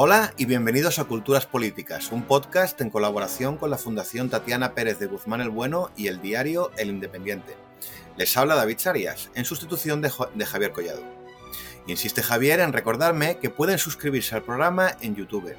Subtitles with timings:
[0.00, 5.00] Hola y bienvenidos a Culturas Políticas, un podcast en colaboración con la Fundación Tatiana Pérez
[5.00, 7.56] de Guzmán el Bueno y el diario El Independiente.
[8.16, 10.08] Les habla David Sarias, en sustitución de,
[10.46, 11.02] Javier Collado.
[11.88, 15.56] insiste Javier en recordarme que pueden suscribirse al programa en YouTube.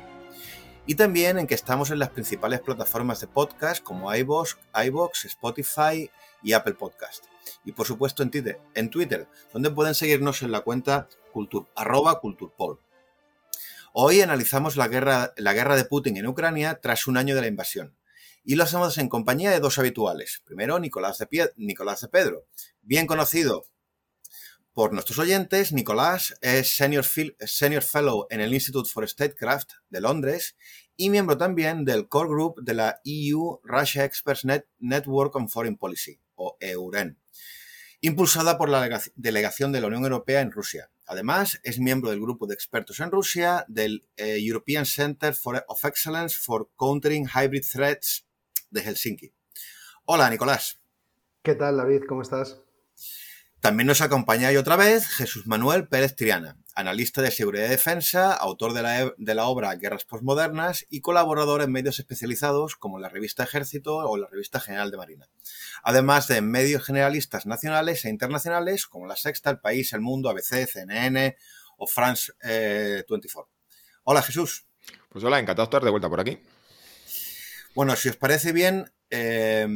[0.86, 6.10] Y también en que estamos en las principales plataformas de podcast como iVoox, iVoox Spotify
[6.42, 7.26] y Apple Podcast.
[7.66, 11.68] Y por supuesto en Twitter, en Twitter donde pueden seguirnos en la cuenta cultur,
[12.22, 12.80] culturpol.
[13.94, 17.48] Hoy analizamos la guerra, la guerra de Putin en Ucrania tras un año de la
[17.48, 17.98] invasión.
[18.44, 20.44] Y lo hacemos en compañía de dos habituales.
[20.46, 21.28] Primero, Nicolás de,
[22.12, 22.46] Pedro,
[22.82, 23.66] bien conocido
[24.74, 25.74] por nuestros oyentes.
[25.74, 30.56] Nicolás es senior, senior Fellow en el Institute for Statecraft de Londres
[30.96, 34.46] y miembro también del Core Group de la EU Russia Experts
[34.78, 37.20] Network on Foreign Policy, o EUREN,
[38.02, 40.92] impulsada por la delegación de la Unión Europea en Rusia.
[41.12, 45.84] Además, es miembro del grupo de expertos en Rusia del eh, European Center for, of
[45.84, 48.28] Excellence for Countering Hybrid Threats
[48.70, 49.34] de Helsinki.
[50.06, 50.80] Hola, Nicolás.
[51.42, 52.04] ¿Qué tal, David?
[52.08, 52.62] ¿Cómo estás?
[53.60, 58.34] También nos acompaña hoy otra vez Jesús Manuel Pérez Triana, analista de seguridad y defensa,
[58.34, 63.10] autor de la, de la, obra Guerras Postmodernas y colaborador en medios especializados como la
[63.10, 65.28] revista Ejército o la revista General de Marina.
[65.84, 70.66] Además de medios generalistas nacionales e internacionales como La Sexta, El País, El Mundo, ABC,
[70.66, 71.36] CNN
[71.78, 73.52] o France 24.
[73.52, 74.66] Eh, hola Jesús.
[75.10, 76.40] Pues hola, encantado de estar de vuelta por aquí.
[77.76, 79.68] Bueno, si os parece bien, eh,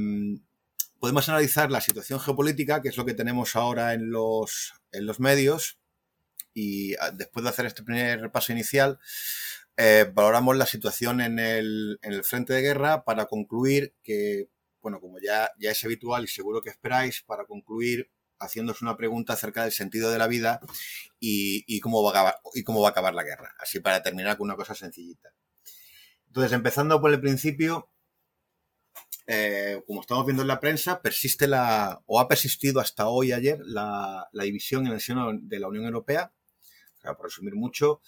[1.00, 5.20] podemos analizar la situación geopolítica, que es lo que tenemos ahora en los, en los
[5.20, 5.80] medios,
[6.54, 9.00] y ah, después de hacer este primer repaso inicial,
[9.78, 14.50] eh, valoramos la situación en el, en el, frente de guerra para concluir que,
[14.82, 19.34] bueno, como ya, ya es habitual y seguro que esperáis, para concluir haciéndose una pregunta
[19.34, 20.60] acerca del sentido de la vida
[21.20, 23.56] y, y, cómo va a acabar, y cómo va a acabar la guerra.
[23.60, 25.34] Así para terminar con una cosa sencillita.
[26.28, 27.90] Entonces, empezando por el principio,
[29.26, 33.60] eh, como estamos viendo en la prensa, persiste la, o ha persistido hasta hoy, ayer,
[33.64, 36.34] la, división en el seno de la Unión Europea.
[37.06, 38.02] O por resumir mucho,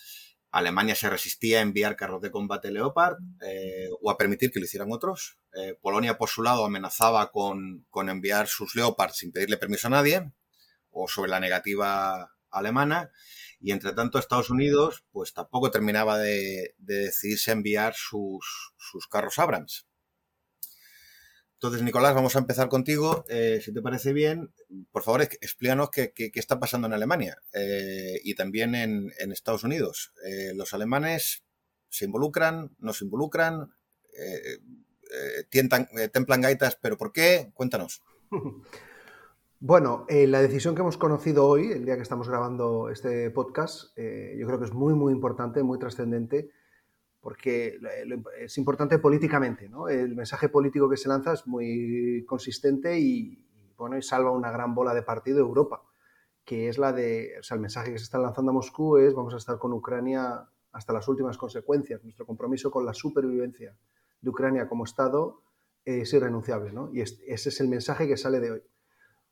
[0.56, 4.66] Alemania se resistía a enviar carros de combate Leopard eh, o a permitir que lo
[4.66, 5.38] hicieran otros.
[5.54, 10.32] Eh, Polonia, por su lado, amenazaba con, enviar sus Leopard sin pedirle permiso a nadie,
[10.92, 13.12] o sobre la negativa alemana.
[13.60, 19.88] Y entre tanto, Estados Unidos, pues tampoco terminaba de, decidirse enviar sus, sus carros Abrams.
[21.56, 23.24] Entonces, Nicolás, vamos a empezar contigo.
[23.30, 24.52] Eh, si te parece bien,
[24.92, 30.14] por favor, explícanos qué, está pasando en Alemania eh, y también en, Estados Unidos.
[30.26, 31.46] Eh, ¿Los alemanes
[31.90, 33.74] se involucran, no se involucran?
[35.50, 37.52] ¿Templan gaitas, pero por qué?
[37.54, 38.02] Cuéntanos.
[39.58, 44.46] Bueno, la decisión que hemos conocido hoy, el día que estamos grabando este podcast, yo
[44.46, 46.52] creo que es muy, muy importante, muy trascendente
[47.26, 47.80] porque
[48.40, 49.90] es importante políticamente, ¿no?
[49.90, 53.44] El mensaje político que se lanza es muy consistente y,
[53.76, 55.82] bueno, salva una gran bola de partido de Europa,
[56.44, 59.16] que es la de, o sea, el mensaje que se está lanzando a Moscú es
[59.16, 62.04] vamos a estar con Ucrania hasta las últimas consecuencias.
[62.04, 63.76] Nuestro compromiso con la supervivencia
[64.22, 65.42] de Ucrania como Estado
[65.84, 66.92] es irrenunciable, ¿no?
[66.94, 68.62] Y ese es el mensaje que sale de hoy.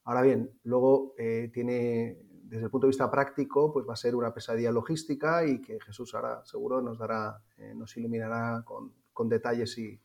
[0.03, 2.17] Ahora bien, luego eh, tiene
[2.53, 5.79] desde el punto de vista práctico, pues va a ser una pesadilla logística y que
[5.79, 8.93] Jesús ahora seguro nos dará, eh, nos iluminará con,
[9.27, 9.99] detalles y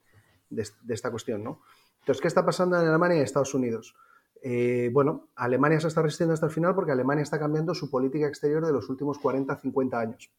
[0.49, 1.61] de, esta cuestión, ¿no?
[2.01, 3.95] Entonces, ¿qué está pasando en Alemania y Estados Unidos?
[4.41, 8.27] Eh, bueno, Alemania se está resistiendo hasta el final porque Alemania está cambiando su política
[8.27, 10.33] exterior de los últimos 40, 50 años.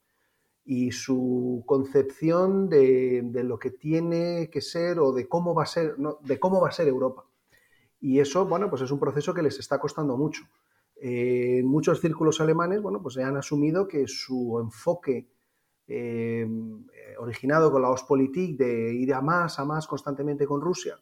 [0.66, 5.68] Y su concepción de, de, lo que tiene que ser o de cómo va a
[5.68, 7.26] ser, no, de cómo va a ser Europa.
[8.00, 10.42] Y eso, bueno, pues es un proceso que les está costando mucho.
[11.02, 15.30] Eh, muchos círculos alemanes, bueno, pues han asumido que su enfoque
[15.88, 16.46] eh,
[17.18, 21.00] originado con la Ostpolitik de ir a más, a más constantemente con Rusia,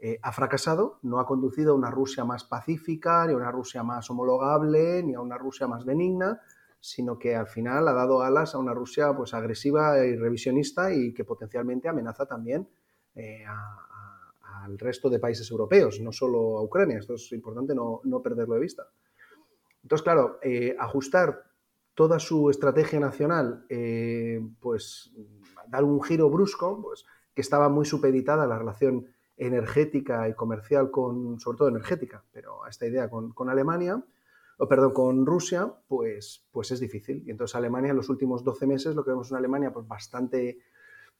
[0.00, 3.82] eh, ha fracasado, no ha conducido a una Rusia más pacífica, ni a una Rusia
[3.82, 6.40] más homologable, ni a una Rusia más benigna,
[6.80, 11.12] sino que al final ha dado alas a una Rusia pues agresiva y revisionista y
[11.12, 12.68] que potencialmente amenaza también
[14.62, 16.98] al resto de países europeos, no solo a Ucrania.
[16.98, 18.86] Esto es importante no perderlo de vista.
[19.82, 21.44] Entonces, claro, eh, ajustar
[21.94, 25.12] toda su estrategia nacional, eh, pues
[25.68, 27.04] dar un giro brusco, pues
[27.34, 32.68] que estaba muy supeditada la relación energética y comercial con, sobre todo energética, pero a
[32.68, 34.02] esta idea con, Alemania,
[34.58, 37.22] o perdón, con Rusia, pues, pues es difícil.
[37.26, 39.86] Y entonces Alemania en los últimos 12 meses lo que vemos es una Alemania pues
[39.86, 40.58] bastante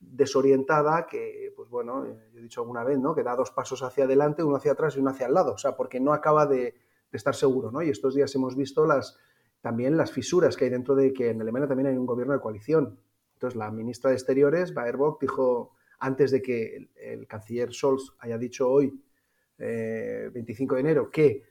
[0.01, 3.15] desorientada, que, pues bueno, eh, yo he dicho alguna vez, ¿no?
[3.15, 5.59] Que da dos pasos hacia adelante, uno hacia atrás y uno hacia el lado, o
[5.59, 6.77] sea, porque no acaba de,
[7.11, 7.83] de estar seguro, ¿no?
[7.83, 9.19] Y estos días hemos visto las,
[9.61, 12.41] también las fisuras que hay dentro de que en Alemania también hay un gobierno de
[12.41, 12.99] coalición,
[13.35, 18.69] Entonces, la ministra de Exteriores, Baerbock, dijo, antes de que el, canciller Scholz haya dicho
[18.69, 19.01] hoy,
[19.59, 21.45] 25 de enero, que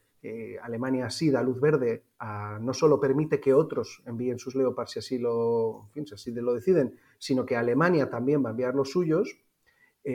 [0.61, 4.99] Alemania sí da luz verde, a, no solo permite que otros envíen sus Leopard si
[4.99, 9.39] así lo, si así lo deciden, sino que Alemania también va a enviar los suyos,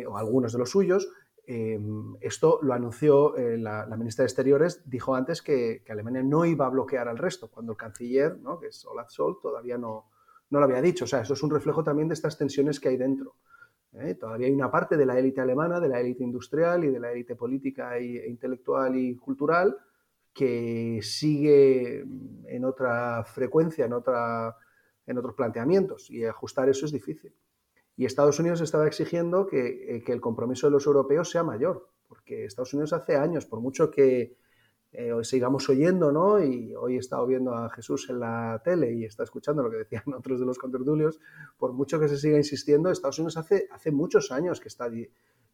[0.08, 1.08] o algunos de los suyos,
[1.44, 6.66] Em, esto lo anunció eh, la, ministra de Exteriores, dijo antes que, Alemania no iba
[6.66, 8.60] a bloquear al resto, cuando el canciller, ¿no?
[8.60, 10.10] que es Olaf Scholz, todavía no,
[10.50, 11.04] no lo había dicho.
[11.04, 13.36] O sea, eso es un reflejo también de estas tensiones que hay dentro.
[13.94, 14.14] ¿eh?
[14.14, 17.10] Todavía hay una parte de la élite alemana, de la élite industrial y de la
[17.10, 19.76] élite política e intelectual y cultural
[20.32, 22.00] que sigue
[22.46, 24.56] en otra frecuencia, en, otra,
[25.06, 27.34] en otros planteamientos, y ajustar eso es difícil.
[27.96, 32.44] Y Estados Unidos estaba exigiendo eh, que, el compromiso de los europeos sea mayor, porque
[32.44, 34.36] Estados Unidos hace años, por mucho que
[34.92, 36.42] eh, sigamos oyendo, ¿no?
[36.42, 39.78] Y hoy he estado viendo a Jesús en la tele y está escuchando lo que
[39.78, 41.20] decían otros de los contertulios,
[41.58, 44.90] por mucho que se siga insistiendo, Estados Unidos hace, hace muchos años que está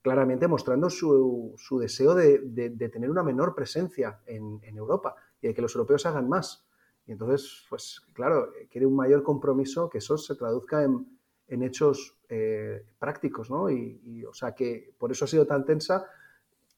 [0.03, 5.63] claramente mostrando su, deseo de, tener una menor presencia en, en Europa y de que
[5.63, 6.65] los europeos hagan más.
[7.07, 11.18] Y entonces, pues claro, quiere un mayor compromiso, que eso se traduzca en
[11.49, 13.71] en hechos eh, prácticos, ¿no?
[13.71, 16.07] Y, o sea que por eso ha sido tan tensa,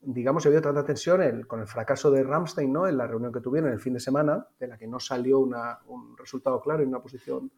[0.00, 2.86] digamos, ha habido tanta tensión con el fracaso de Ramstein, ¿no?
[2.86, 6.16] En la reunión que tuvieron el fin de semana, de la que no salió un
[6.16, 7.50] resultado claro en una posición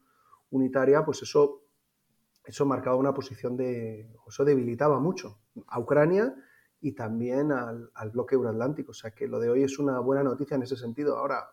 [0.51, 1.63] unitaria, pues eso,
[2.45, 6.35] eso marcaba una posición de, eso debilitaba mucho a Ucrania
[6.81, 8.91] y también al, al bloque euroatlántico.
[8.91, 11.17] O sea que lo de hoy es una buena noticia en ese sentido.
[11.19, 11.47] Ahora,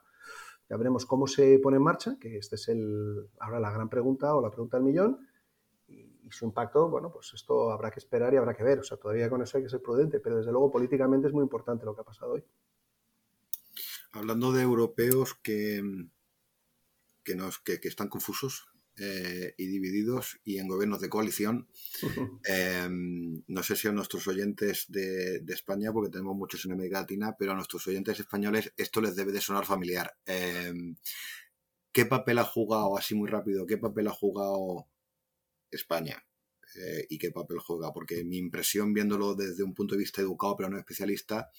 [0.69, 4.35] ya veremos cómo se pone en marcha, que este es el, ahora la gran pregunta
[4.35, 5.19] o la pregunta del millón,
[6.29, 8.79] y su impacto, bueno, pues esto habrá que esperar y habrá que ver.
[8.79, 11.43] O sea, todavía con eso hay que ser prudente, pero desde luego políticamente es muy
[11.43, 12.43] importante lo que ha pasado hoy.
[14.11, 15.81] Hablando de europeos que,
[17.23, 18.67] que, nos, que, están confusos
[18.97, 21.67] eh, y divididos y en gobiernos de coalición,
[22.43, 27.35] em, no sé si a nuestros oyentes de, España, porque tenemos muchos en América Latina,
[27.37, 30.15] pero a nuestros oyentes españoles esto les debe de sonar familiar.
[30.25, 30.95] Em,
[31.91, 34.87] ¿Qué papel ha jugado, así muy rápido, qué papel ha jugado
[35.71, 36.25] España
[36.75, 40.55] eh, y qué papel juega, porque mi impresión viéndolo desde un punto de vista educado
[40.57, 41.49] pero no especialista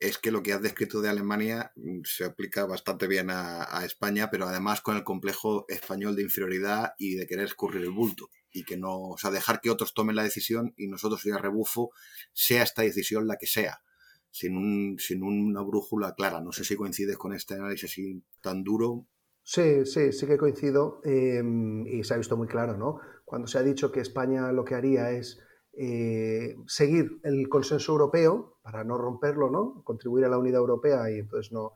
[0.00, 4.30] es que lo que has descrito de Alemania mm, se aplica bastante bien a, España,
[4.30, 8.64] pero además con el complejo español de inferioridad y de querer escurrir el bulto y
[8.64, 11.90] que no, o sea, dejar que otros tomen la decisión y nosotros ya rebufo,
[12.32, 13.82] sea esta decisión la que sea,
[14.30, 16.40] sin, un, sin una brújula clara.
[16.40, 19.06] No sé si coincides con este análisis así tan duro.
[19.50, 23.00] Sí, sí, sí que coincido em, y se ha visto muy claro, ¿no?
[23.24, 25.40] Cuando se ha dicho que España lo que haría es
[25.72, 29.82] eh, seguir el consenso europeo para no romperlo, ¿no?
[29.84, 31.72] Contribuir a la unidad europea y entonces no,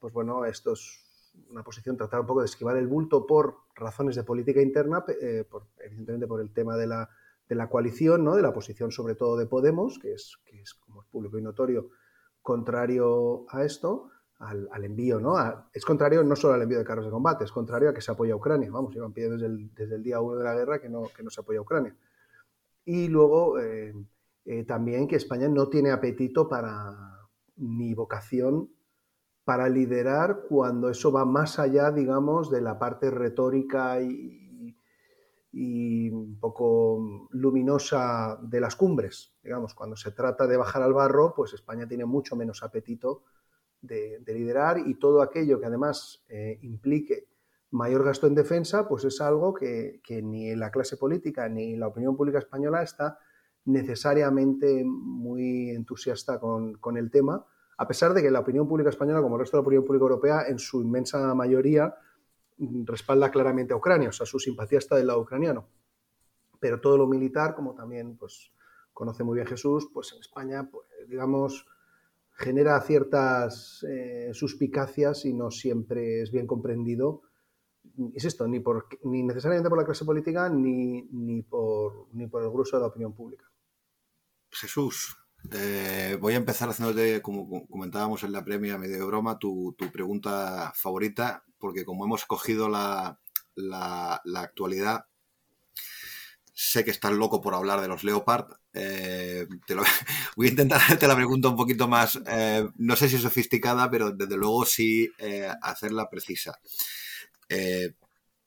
[0.00, 1.04] pues bueno, esto es
[1.50, 5.44] una posición, tratar un poco de esquivar el bulto por razones de política interna, eh,
[5.84, 7.10] evidentemente por el tema de la,
[7.46, 8.34] de la coalición, ¿no?
[8.34, 11.42] De la posición sobre todo de Podemos, que es, que es como es público y
[11.42, 11.90] notorio,
[12.40, 14.08] contrario a esto
[14.38, 15.36] al, envío, ¿no?
[15.72, 18.10] es contrario no solo al envío de carros de combate, es contrario a que se
[18.10, 18.70] apoye a Ucrania.
[18.70, 21.22] Vamos, llevan pidiendo desde el, desde el día uno de la guerra que no, que
[21.22, 21.96] no se apoya a Ucrania.
[22.84, 23.94] Y luego eh,
[24.44, 28.70] eh, también que España no tiene apetito para ni vocación
[29.44, 34.76] para liderar cuando eso va más allá, digamos, de la parte retórica y,
[35.52, 39.34] y un poco luminosa de las cumbres.
[39.42, 43.22] Digamos, cuando se trata de bajar al barro, pues España tiene mucho menos apetito
[43.86, 47.28] de, liderar y todo aquello que además eh, implique
[47.70, 52.16] mayor gasto en defensa, pues es algo que, ni la clase política ni la opinión
[52.16, 53.18] pública española está
[53.64, 57.44] necesariamente muy entusiasta con, el tema,
[57.76, 60.04] a pesar de que la opinión pública española, como el resto de la opinión pública
[60.04, 61.94] europea, en su inmensa mayoría
[62.58, 65.66] mm, respalda claramente a Ucrania, o sea, su simpatía está del lado ucraniano.
[66.60, 68.52] Pero todo lo militar, como también pues,
[68.92, 71.66] conoce muy bien Jesús, pues en España, pues, digamos,
[72.34, 77.22] genera ciertas eh, suspicacias y no siempre es bien comprendido.
[78.14, 82.42] Es esto, ni, por, ni necesariamente por la clase política ni, ni, por, ni por
[82.42, 83.50] el grueso de la opinión pública.
[84.50, 85.16] Jesús,
[86.20, 90.72] voy a empezar haciéndote, como comentábamos en la premia, medio de broma, tu, tu pregunta
[90.74, 93.20] favorita, porque como hemos cogido la,
[93.56, 95.06] la actualidad
[96.56, 98.46] Sé que estás loco por hablar de los Leopard.
[98.72, 99.74] Eh, te
[100.36, 104.12] voy a intentar hacerte la pregunta un poquito más, eh, no sé si sofisticada, pero
[104.12, 106.56] desde luego sí eh, hacerla precisa.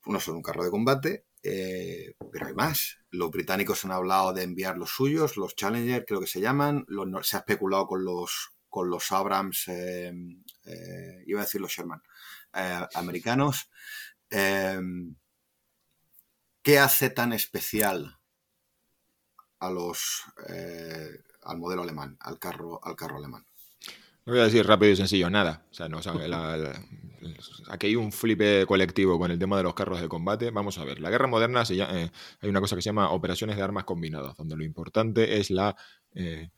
[0.05, 2.97] uno son un carro de combate, pero hay más.
[3.09, 6.85] Los británicos han hablado de enviar los suyos, los Challenger creo que se llaman.
[7.23, 12.01] se ha especulado con los, con los Abrams, iba a decir los Sherman,
[12.95, 13.69] americanos.
[16.67, 18.19] ¿Qué hace tan especial
[20.49, 21.09] eh,
[21.43, 23.45] al modelo alemán, al carro, al carro alemán?
[24.25, 25.65] No voy a decir rápido y sencillo, nada.
[25.71, 25.99] O sea, no,
[27.69, 30.51] aquí hay un flipe colectivo con el tema de los carros de combate.
[30.51, 33.63] Vamos a ver, la guerra moderna eh, hay una cosa que se llama operaciones de
[33.63, 35.73] armas combinadas, donde lo importante es la,
[36.15, 36.49] eh,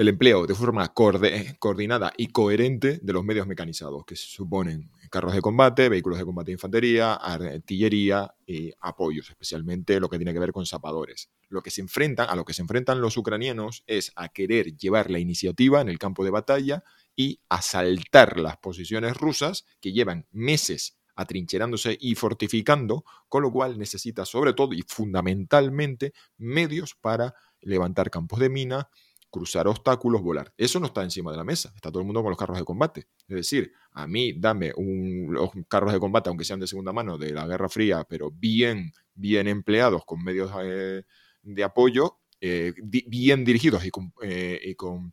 [0.00, 5.42] el empleo de forma coordinada y coherente de los medios mecanizados, que suponen carros de
[5.42, 10.52] combate, vehículos de combate de infantería, artillería y apoyos, especialmente lo que tiene que ver
[10.52, 11.28] con zapadores.
[11.50, 15.10] Lo que se enfrentan, a lo que se enfrentan los ucranianos es a querer llevar
[15.10, 16.82] la iniciativa en el campo de batalla
[17.14, 24.24] y asaltar las posiciones rusas que llevan meses atrincherándose y fortificando, con lo cual necesita
[24.24, 28.88] sobre todo y fundamentalmente medios para levantar campos de mina,
[29.30, 30.52] cruzar obstáculos, volar.
[30.56, 32.64] Eso no está encima de la mesa, está todo el mundo con los carros de
[32.64, 33.06] combate.
[33.28, 37.16] Es decir, a mí dame un, los carros de combate, aunque sean de segunda mano,
[37.16, 41.04] de la Guerra Fría, pero bien, bien empleados, con medios eh,
[41.42, 45.12] de apoyo, eh, bien dirigidos y con,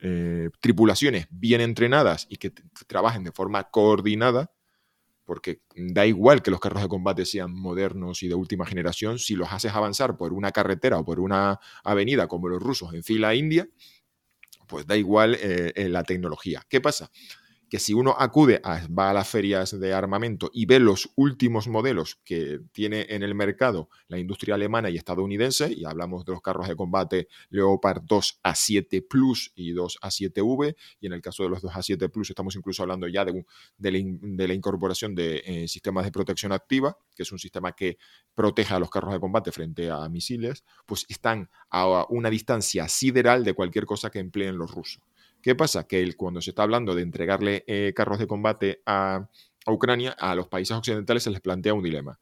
[0.00, 2.52] eh, tripulaciones bien entrenadas y que
[2.86, 4.52] trabajen de forma coordinada,
[5.28, 9.34] porque da igual que los carros de combate sean modernos y de última generación, si
[9.34, 13.34] los haces avanzar por una carretera o por una avenida como los rusos en fila
[13.34, 13.68] india,
[14.66, 16.62] pues da igual eh, la tecnología.
[16.66, 17.10] ¿Qué pasa?
[17.68, 21.68] Que si uno acude, a, va a las ferias de armamento y ve los últimos
[21.68, 26.42] modelos que tiene en el mercado la industria alemana y estadounidense, y hablamos de los
[26.42, 31.50] carros de combate Leopard 2 A7 Plus y 2 A7V, y en el caso de
[31.50, 33.44] los 2 A7 Plus estamos incluso hablando ya de,
[33.76, 37.98] de, la, incorporación de eh, sistemas de protección activa, que es un sistema que
[38.34, 43.44] protege a los carros de combate frente a misiles, pues están a una distancia sideral
[43.44, 45.02] de cualquier cosa que empleen los rusos.
[45.42, 45.86] ¿Qué pasa?
[45.86, 49.28] Que cuando se está hablando de entregarle eh, carros de combate a,
[49.66, 52.18] Ucrania, a los países occidentales se les plantea un dilema.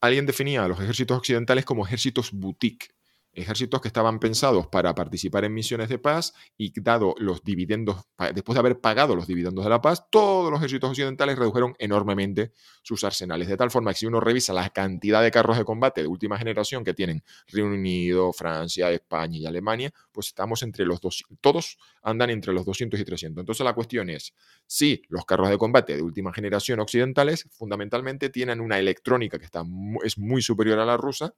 [0.00, 2.92] Alguien definía a los ejércitos occidentales como ejércitos boutique,
[3.36, 8.54] ejércitos que estaban pensados para participar en misiones de paz y dado los dividendos, después
[8.54, 12.52] de haber pagado los dividendos de la paz, todos los ejércitos occidentales redujeron enormemente
[12.82, 16.02] sus arsenales, de tal forma que si uno revisa la cantidad de carros de combate
[16.02, 21.00] de última generación que tienen Reino Unido, Francia, España y Alemania, pues estamos entre los
[21.00, 23.42] dos, todos andan entre los 200 y 300.
[23.42, 24.34] Entonces la cuestión es,
[24.66, 29.62] si los carros de combate de última generación occidentales fundamentalmente tienen una electrónica que está,
[30.04, 31.34] es muy superior a la rusa,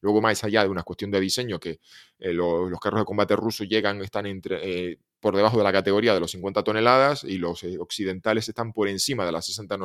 [0.00, 1.80] Luego, más allá de una cuestión de diseño, que
[2.18, 6.14] eh, los carros de combate rusos llegan, están entre, eh, por debajo de la categoría
[6.14, 9.76] de los 50 toneladas y los eh, occidentales están por encima de las 60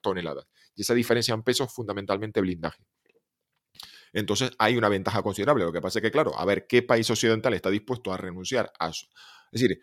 [0.00, 0.46] toneladas.
[0.74, 2.84] Y esa diferencia en peso es fundamentalmente blindaje.
[4.12, 5.64] Entonces hay una ventaja considerable.
[5.64, 8.72] Lo que pasa es que, claro, a ver qué país occidental está dispuesto a renunciar
[8.78, 9.06] a eso.
[9.50, 9.80] Es decir,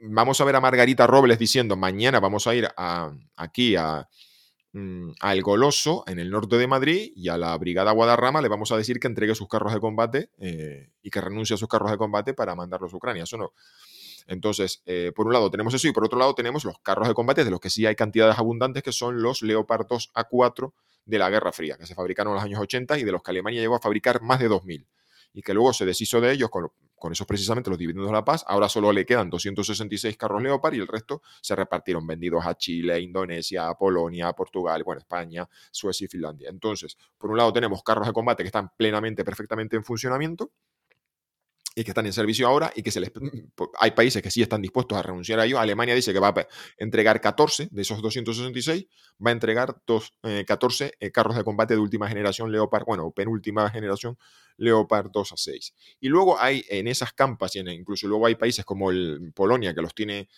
[0.00, 4.08] vamos a ver a Margarita Robles diciendo, mañana vamos a ir a, aquí a,
[4.74, 8.72] Mm, al Goloso en el norte de Madrid y a la Brigada Guadarrama le vamos
[8.72, 11.90] a decir que entregue sus carros de combate eh, y que renuncie a sus carros
[11.90, 13.24] de combate para mandarlos a Ucrania.
[13.24, 13.52] Eso no.
[14.26, 17.12] Entonces, eh, por un lado tenemos eso y por otro lado tenemos los carros de
[17.12, 20.72] combate de los que sí hay cantidades abundantes que son los Leopard 2 A4
[21.04, 23.32] de la Guerra Fría, que se fabricaron en los años 80 y de los que
[23.32, 24.86] Alemania llegó a fabricar más de 2.000
[25.34, 26.70] y que luego se deshizo de ellos con,
[27.02, 28.44] con esos precisamente los dividendos de la paz.
[28.46, 33.00] Ahora solo le quedan 266 carros Leopard y el resto se repartieron vendidos a Chile,
[33.00, 36.48] Indonesia, Polonia, Portugal, bueno, España, Suecia y Finlandia.
[36.48, 40.52] Entonces, por un lado tenemos carros de combate que están plenamente, perfectamente en funcionamiento
[41.74, 43.10] y que están en servicio ahora y que se les,
[43.78, 45.58] hay países que sí están dispuestos a renunciar a ello.
[45.58, 48.86] Alemania dice que va a entregar 14 de esos 266,
[49.24, 50.14] va a entregar dos,
[50.46, 54.18] 14 eh, eh, carros de combate de última generación Leopard, bueno, penúltima generación
[54.56, 55.74] Leopard 2 a 6.
[56.00, 59.94] Y luego hay en esas campas, incluso luego hay países como el, Polonia que los
[59.94, 60.28] tiene...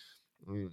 [0.45, 0.67] Mm,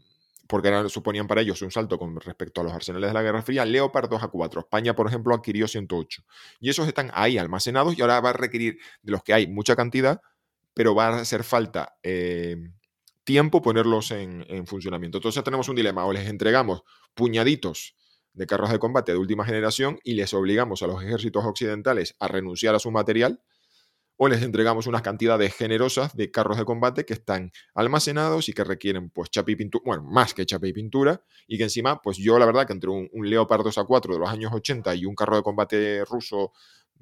[0.49, 3.65] porque suponían para ellos un salto con respecto a los arsenales de la Guerra Fría,
[3.65, 4.61] Leopard 2 a 4.
[4.61, 6.25] España, por ejemplo, adquirió 108.
[6.61, 9.77] Y esos están ahí almacenados y ahora va a requerir de los que hay mucha
[9.77, 10.21] cantidad,
[10.75, 12.57] pero va a hacer falta eh,
[13.25, 15.19] tiempo ponerlos en, funcionamiento.
[15.19, 16.83] Entonces tenemos un dilema, o les entregamos
[17.15, 17.97] puñaditos
[18.33, 22.29] de carros de combate de última generación y les obligamos a los ejércitos occidentales a
[22.29, 23.43] renunciar a su material,
[24.25, 28.63] o les entregamos unas cantidades generosas de carros de combate que están almacenados y que
[28.63, 32.19] requieren pues chapa y pintura, bueno, más que chapa y pintura, y que encima, pues
[32.19, 34.95] yo la verdad que entre un, un Leopard 2 a 4 de los años 80
[34.95, 36.53] y un carro de combate ruso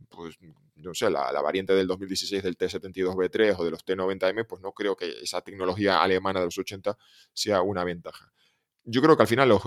[0.09, 0.39] pues
[0.77, 4.97] no sé, la, variante del 2016 del T72B3 o de los T90M, pues no creo
[4.97, 6.97] que esa tecnología alemana de los 80
[7.35, 8.33] sea una ventaja.
[8.85, 9.63] Yo creo que al final los,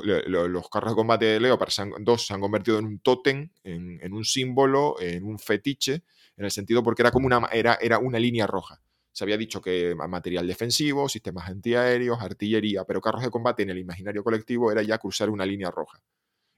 [0.70, 5.00] carros de combate de Leopard 2 se han convertido en un tótem, en, un símbolo,
[5.00, 6.04] en un fetiche,
[6.38, 8.82] en el sentido porque era como una, era, era una línea roja.
[9.12, 13.78] Se había dicho que material defensivo, sistemas antiaéreos, artillería, pero carros de combate en el
[13.78, 16.02] imaginario colectivo era ya cruzar una línea roja.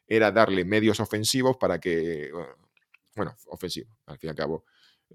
[0.08, 2.32] Era darle medios ofensivos para que
[3.16, 4.66] bueno, ofensivo, al fin y al cabo.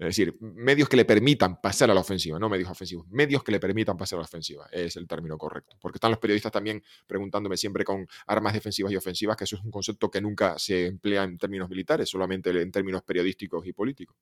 [0.01, 3.51] Es decir, medios que le permitan pasar a la ofensiva, no medios ofensivos, medios que
[3.51, 5.77] le permitan pasar a la ofensiva, es el término correcto.
[5.79, 9.63] Porque están los periodistas también preguntándome siempre con armas defensivas y ofensivas, que eso es
[9.63, 14.17] un concepto que nunca se emplea en términos militares, solamente en términos periodísticos y políticos.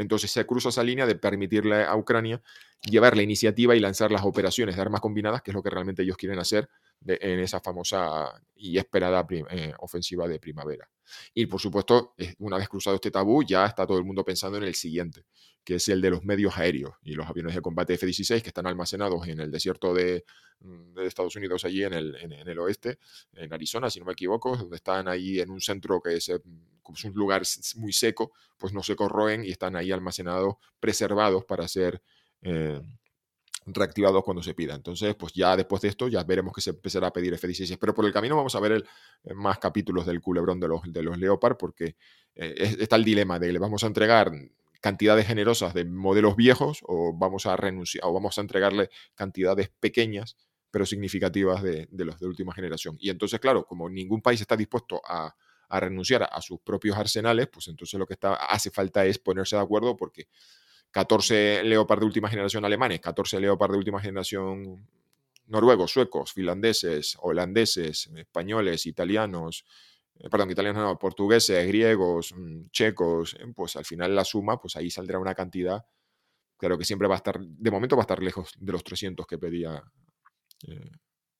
[0.00, 2.40] Entonces se cruza esa línea de permitirle a Ucrania
[2.82, 6.02] llevar la iniciativa y lanzar las operaciones de armas combinadas, que es lo que realmente
[6.02, 6.70] ellos quieren hacer
[7.04, 10.88] en esa famosa y esperada eh, ofensiva de primavera.
[11.34, 14.64] Y por supuesto, una vez cruzado este tabú, ya está todo el mundo pensando en
[14.64, 15.24] el siguiente,
[15.64, 18.66] que es el de los medios aéreos y los aviones de combate F-16 que están
[18.66, 20.24] almacenados en el desierto de,
[20.60, 22.98] mm, Estados Unidos, allí en el, en, el, oeste,
[23.34, 26.40] en Arizona, si no me equivoco, donde están ahí en un centro que es, eh,
[27.04, 27.42] un lugar
[27.76, 32.02] muy seco, pues no se corroen y están ahí almacenados, preservados para ser...
[32.42, 32.80] Eh,
[33.66, 34.74] reactivados cuando se pida.
[34.74, 37.76] Entonces, pues ya después de esto, ya veremos que se empezará a pedir F-16.
[37.78, 38.88] Pero por el camino vamos a ver el,
[39.22, 41.94] eh, más capítulos del culebrón de los, de los Leopard, porque
[42.34, 44.32] está el dilema de le vamos a entregar
[44.80, 50.36] cantidades generosas de modelos viejos o vamos a renunciar o vamos a entregarle cantidades pequeñas
[50.70, 52.96] pero significativas de, los de última generación.
[53.00, 55.34] Y entonces, claro, como ningún país está dispuesto a,
[55.68, 59.56] a renunciar a sus propios arsenales, pues entonces lo que está, hace falta es ponerse
[59.56, 60.28] de acuerdo porque
[60.92, 64.88] 14 Leopard de última generación alemanes, 14 Leopard de última generación
[65.46, 69.64] noruegos, suecos, finlandeses, holandeses, españoles, italianos,
[70.28, 74.90] perdón, italianos no, portugueses, griegos, mm, checos, eh, pues al final la suma, pues ahí
[74.90, 75.84] saldrá una cantidad,
[76.56, 79.26] claro que siempre va a estar, de momento va a estar lejos de los 300
[79.26, 79.82] que pedía
[80.66, 80.90] eh,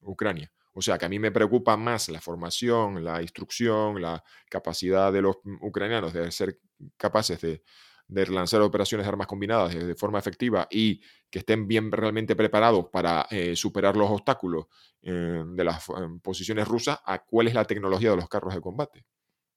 [0.01, 0.51] Ucrania.
[0.73, 5.23] O sea que a mí me preocupa más la formación, la instrucción, la capacidad de
[5.23, 6.61] los mm, ucranianos de ser
[6.97, 7.63] capaces de
[8.11, 12.87] de lanzar operaciones de armas combinadas de, forma efectiva y que estén bien realmente preparados
[12.91, 14.67] para eh, superar los obstáculos
[15.03, 18.61] eh, de las eh, posiciones rusas, a cuál es la tecnología de los carros de
[18.61, 19.07] combate.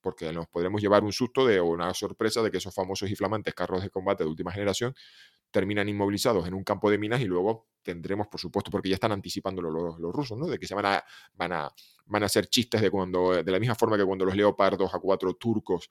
[0.02, 3.16] Porque nos podremos llevar un susto de, o una sorpresa de que esos famosos y
[3.16, 4.94] flamantes carros de combate de última generación
[5.50, 9.14] terminan inmovilizados en un campo de minas y luego tendremos, por supuesto, porque ya están
[9.14, 10.46] anticipándolo los, rusos, ¿no?
[10.48, 11.74] De que se van a, van a,
[12.06, 15.00] van a hacer chistes de cuando, de la misma forma que cuando los leopardos a
[15.00, 15.90] cuatro turcos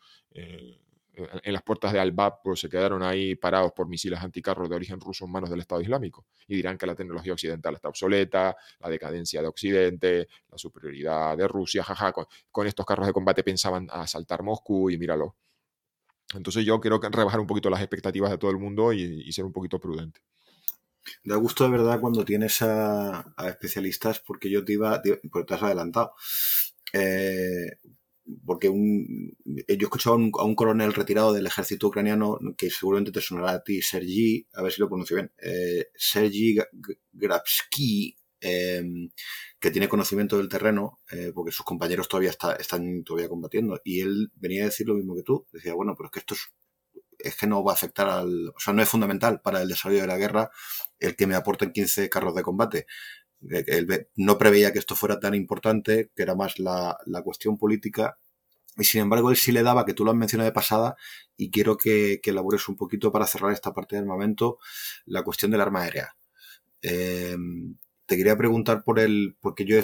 [1.15, 4.99] en las puertas de Al-Bab pues, se quedaron ahí parados por misiles anticarros de origen
[4.99, 6.27] ruso en manos del Estado Islámico.
[6.49, 11.47] Y dirán que la tecnología occidental está obsoleta, la decadencia de Occidente, la superioridad de
[11.47, 15.37] Rusia, jaja, con, estos carros de combate pensaban asaltar Moscú y míralo.
[16.35, 19.53] Entonces yo quiero rebajar un poquito las expectativas de todo el mundo y, ser un
[19.53, 20.21] poquito prudente.
[21.25, 25.55] Da gusto de verdad cuando tienes a, especialistas porque yo te iba, te, porque te
[25.55, 26.15] has adelantado.
[26.95, 27.79] Eh,
[28.45, 33.21] porque un, yo he escuchado a un, coronel retirado del ejército ucraniano que seguramente te
[33.21, 36.59] sonará a ti, Sergi, a ver si lo pronuncio bien, eh, Sergi
[37.13, 39.11] Grabsky, em,
[39.61, 44.33] que tiene conocimiento del terreno, eh, porque sus compañeros todavía están todavía combatiendo, y él
[44.37, 46.53] venía a decir lo mismo que tú, decía, bueno, pero es que esto es,
[47.19, 50.01] es que no va a afectar al, o sea, no es fundamental para el desarrollo
[50.01, 50.51] de la guerra
[50.99, 52.87] el que me aporten 15 carros de combate
[53.49, 58.19] él no preveía que esto fuera tan importante, que era más la, cuestión política.
[58.77, 60.97] Y sin embargo, él sí le daba, que tú lo has mencionado de pasada,
[61.37, 64.59] y quiero que, que elabores un poquito para cerrar esta parte del momento,
[65.05, 66.17] la cuestión del arma aérea.
[66.83, 67.37] Eh,
[68.07, 69.83] te quería preguntar por el, porque yo,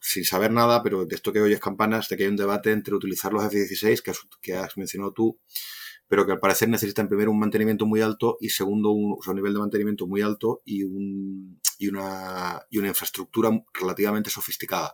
[0.00, 2.94] sin saber nada, pero de esto que oyes campanas, de que hay un debate entre
[2.94, 5.38] utilizar los F-16, que que has mencionado tú,
[6.10, 9.60] pero que al parecer necesitan primero un mantenimiento muy alto y segundo un, nivel de
[9.60, 14.92] mantenimiento muy alto y, un, y, una, y una infraestructura relativamente sofisticada.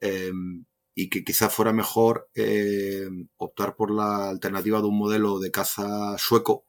[0.00, 5.50] Em, y que quizá fuera mejor em, optar por la alternativa de un modelo de
[5.50, 6.66] caza sueco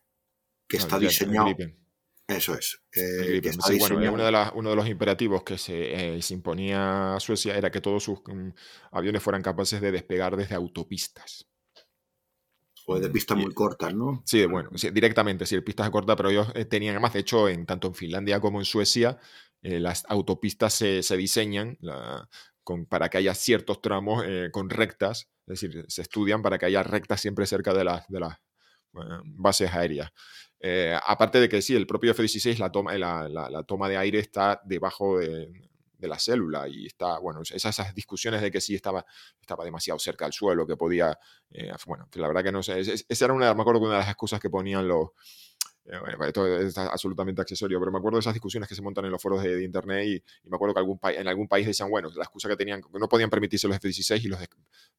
[0.67, 1.55] que está diseñado.
[2.27, 2.81] Eso es.
[2.95, 3.39] Eh,
[4.55, 8.19] uno, de los imperativos que se, eh, se, imponía a Suecia era que todos sus
[8.25, 8.49] mm,
[8.93, 11.47] aviones fueran capaces de despegar desde autopistas.
[12.87, 14.21] O de pistas muy cortas, ¿no?
[14.25, 17.87] Sí, bueno, directamente, sí, pistas cortas, pero ellos eh, tenían, además, de hecho, en, tanto
[17.87, 19.19] en Finlandia como en Suecia,
[19.61, 21.77] eh, las autopistas se, diseñan
[22.89, 26.83] para que haya ciertos tramos eh, con rectas, es decir, se estudian para que haya
[26.83, 28.37] rectas siempre cerca de, las las
[29.25, 30.11] bases aéreas.
[31.05, 35.51] aparte de que sí, el propio F-16, la toma, de aire está debajo de,
[35.99, 39.05] la célula y está, bueno, esas, discusiones de que sí estaba,
[39.63, 41.17] demasiado cerca del suelo, que podía,
[41.51, 44.01] eh, bueno, la verdad que no sé, esa era una, me acuerdo que una de
[44.01, 45.09] las excusas que ponían los,
[45.87, 49.05] eh, bueno, esto es absolutamente accesorio, pero me acuerdo de esas discusiones que se montan
[49.05, 52.09] en los foros de, internet y, me acuerdo que algún en algún país decían, bueno,
[52.15, 54.39] la excusa que tenían, que no podían permitirse los F-16 y los,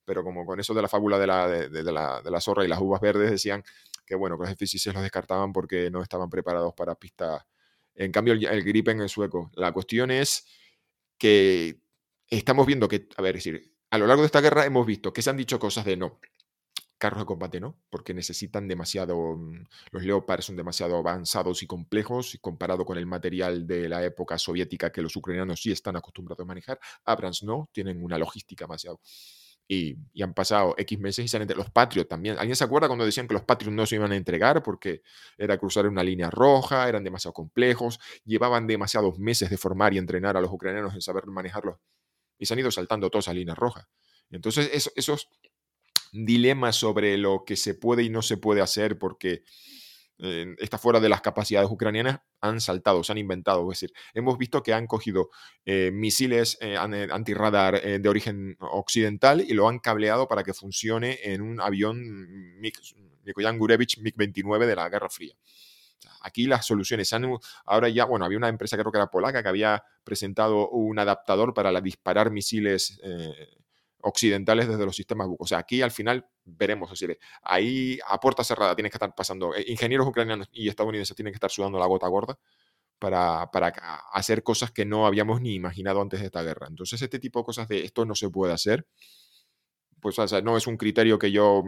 [0.04, 2.68] pero como con eso de la fábula de la, de, la, de la zorra y
[2.68, 3.64] las uvas verdes decían
[4.06, 7.42] que bueno, los F-16 los descartaban porque no estaban preparados para pistas.
[7.96, 9.50] En cambio, el, el Gripen es sueco.
[9.54, 10.46] La cuestión es
[11.18, 11.80] que
[12.28, 15.22] estamos viendo que, a ver, decir, a lo largo de esta guerra hemos visto que
[15.22, 16.20] se han dicho cosas de no.
[16.98, 22.38] Carros de combate no, porque necesitan demasiado, mm, los Leopard son demasiado avanzados y complejos
[22.40, 26.46] comparado con el material de la época soviética que los ucranianos sí están acostumbrados a
[26.46, 26.78] manejar.
[27.04, 29.00] Abrams no, tienen una logística demasiado.
[29.68, 32.38] Y, han pasado X meses y salen los Patriot también.
[32.38, 35.02] ¿Alguien se acuerda cuando decían que los Patriot no se iban a entregar porque
[35.36, 40.36] era cruzar una línea roja, eran demasiado complejos, llevaban demasiados meses de formar y entrenar
[40.36, 41.78] a los ucranianos en saber manejarlos
[42.38, 43.86] y se han ido saltando todas esas líneas rojas?
[44.30, 45.28] Entonces, esos
[46.24, 49.42] dilemas sobre lo que se puede y no se puede hacer porque
[50.18, 53.70] eh, está fuera de las capacidades ucranianas, han saltado, se han inventado.
[53.70, 55.30] Es decir, hemos visto que han cogido
[55.64, 61.42] eh, misiles eh, antirradar de origen occidental y lo han cableado para que funcione en
[61.42, 65.34] un avión Mikoyan Gurevich MiG-29 de la Guerra Fría.
[66.22, 67.12] Aquí las soluciones
[67.64, 71.54] ahora ya, bueno, había una empresa creo que era polaca que había presentado un adaptador
[71.54, 73.00] para disparar misiles
[74.06, 78.44] occidentales desde los sistemas O sea, aquí al final veremos, es decir, ahí a puerta
[78.44, 81.86] cerrada tienen que estar pasando, eh, ingenieros ucranianos y estadounidenses tienen que estar sudando la
[81.86, 82.38] gota gorda
[82.98, 83.68] para, para
[84.12, 86.68] hacer cosas que no habíamos ni imaginado antes de esta guerra.
[86.68, 88.86] Entonces, este tipo de cosas de esto no se puede hacer,
[90.00, 91.64] pues no es un criterio que yo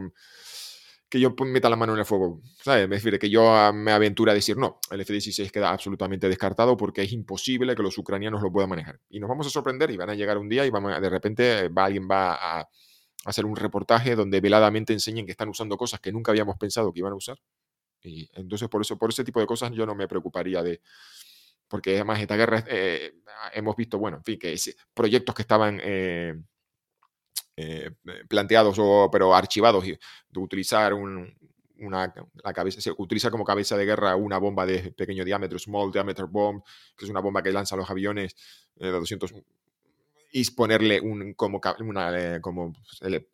[1.09, 2.87] que yo meta la mano en el fuego, ¿sabes?
[2.87, 6.77] Me refiero que yo ah, me aventura a decir, no, el F-16 queda absolutamente descartado
[6.77, 8.99] porque es imposible que los ucranianos lo puedan manejar.
[9.09, 11.67] Y nos vamos a sorprender y van a llegar un día y vamos de repente
[11.69, 12.69] va, alguien va a,
[13.25, 16.99] hacer un reportaje donde veladamente enseñen que están usando cosas que nunca habíamos pensado que
[16.99, 17.37] iban a usar.
[18.03, 20.81] Y entonces por eso, por ese tipo de cosas yo no me preocuparía de,
[21.67, 23.13] porque además esta guerra eh,
[23.53, 24.55] hemos visto, bueno, en fin, que
[24.93, 26.35] proyectos que estaban eh,
[27.61, 27.91] eh,
[28.27, 34.15] planteados o, pero archivados de utilizar una la cabeza, se utiliza como cabeza de guerra
[34.15, 36.61] una bomba de pequeño diámetro, small diameter bomb,
[36.97, 38.35] que es una bomba que lanza los aviones
[38.77, 39.33] eh, de 200
[40.31, 43.25] y ponerle un como, una, eh, como el,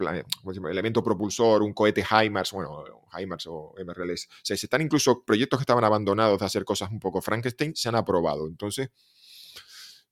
[0.69, 2.83] elemento propulsor, un cohete HIMARS, bueno,
[3.17, 4.29] HIMARS o MRLs.
[4.41, 7.95] Se están incluso proyectos que estaban abandonados de hacer cosas un poco Frankenstein, se han
[7.95, 8.47] aprobado.
[8.47, 8.91] Entonces,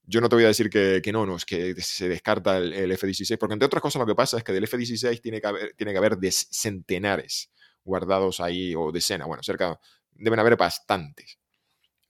[0.06, 3.38] yo no te voy a decir que, no, no, es que se descarta el, F-16,
[3.38, 5.92] porque entre otras cosas lo que pasa es que del F-16 tiene que haber, tiene
[5.94, 7.50] que haber centenares
[7.84, 9.80] guardados ahí, o decenas, bueno, cerca,
[10.12, 11.39] deben haber bastantes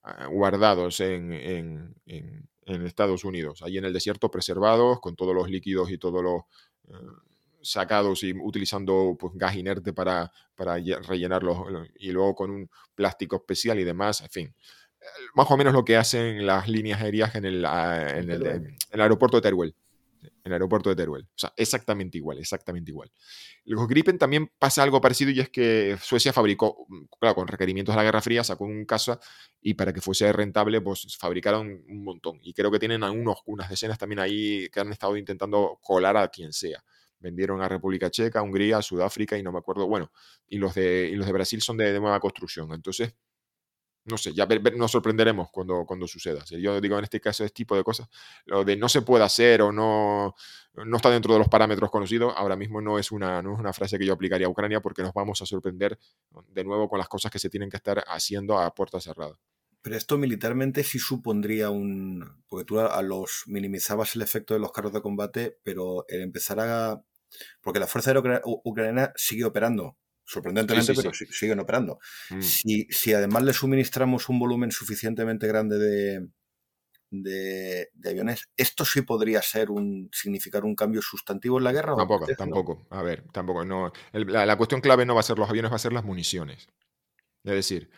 [0.03, 1.95] ah, guardados en,
[2.65, 6.43] Estados Unidos, ahí en el desierto preservados, con todos los líquidos y todos los
[6.87, 7.07] eh,
[7.61, 11.57] sacados y utilizando pues, gas inerte para, para rellenarlos
[11.95, 14.55] y luego con un plástico especial y demás, en fin
[15.33, 19.37] más o menos lo que hacen las líneas aéreas en el, ah, en el, aeropuerto
[19.37, 19.75] de Teruel.
[20.21, 21.23] En el aeropuerto de Teruel.
[21.23, 23.11] O sea, exactamente igual, exactamente igual.
[23.65, 26.85] Los Gripen también pasa algo parecido y es que Suecia fabricó,
[27.19, 29.19] claro, con requerimientos de la Guerra Fría, sacó un casa
[29.61, 32.39] y para que fuese rentable, pues fabricaron un montón.
[32.41, 36.27] Y creo que tienen unos, unas decenas también ahí que han estado intentando colar a
[36.29, 36.83] quien sea
[37.23, 40.11] vendieron a República Checa, Hungría, Sudáfrica y no me acuerdo, bueno,
[40.47, 42.71] y los de, y los de Brasil son de, de nueva construcción.
[42.73, 43.15] Entonces,
[44.05, 46.43] no sé, ya nos sorprenderemos cuando, cuando suceda.
[46.45, 48.07] yo digo en este caso, este tipo de cosas,
[48.45, 50.35] lo de no se puede hacer o no,
[50.73, 53.71] no está dentro de los parámetros conocidos, ahora mismo no es, una, no es una
[53.71, 55.97] frase que yo aplicaría a Ucrania porque nos vamos a sorprender
[56.49, 59.39] de nuevo con las cosas que se tienen que estar haciendo a puerta cerrada.
[59.81, 62.41] Pero esto militarmente sí supondría un...
[62.47, 66.59] Porque tú a los minimizabas el efecto de los carros de combate, pero el empezar
[66.61, 67.03] a...
[67.61, 68.13] Porque la Fuerza
[68.63, 71.99] Ucraniana sigue operando sorprendentemente, pero siguen operando.
[72.29, 72.41] Mm.
[72.41, 76.27] Si, además le suministramos un volumen suficientemente grande de,
[77.11, 81.95] de, aviones, ¿esto sí podría ser un significar un cambio sustantivo en la guerra?
[81.95, 82.87] Tampoco, tampoco.
[82.89, 83.65] A ver, tampoco.
[83.65, 83.91] No.
[84.13, 86.67] la, cuestión clave no va a ser los aviones, va a ser las municiones.
[87.43, 87.89] Es decir,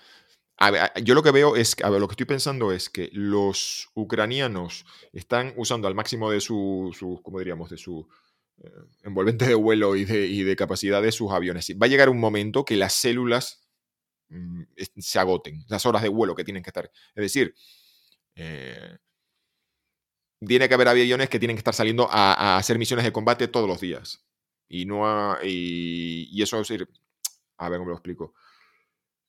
[1.04, 4.86] yo lo que veo es, a ver, lo que estoy pensando es que los ucranianos
[5.14, 7.70] están usando al máximo de su, su ¿cómo diríamos?
[7.70, 8.08] De su
[9.04, 11.70] envolvente de vuelo y de, y de, capacidad de sus aviones.
[11.82, 13.68] Va a llegar un momento que las células
[14.30, 14.64] mm,
[14.98, 16.92] se agoten, las horas de vuelo que tienen que estar.
[17.16, 17.54] Es decir,
[18.36, 18.98] eh,
[20.46, 23.68] tiene que haber aviones que tienen que estar saliendo a, hacer misiones de combate todos
[23.68, 24.26] los días.
[24.68, 26.90] Y, no y, y, eso es decir,
[27.58, 28.34] a ver cómo lo explico.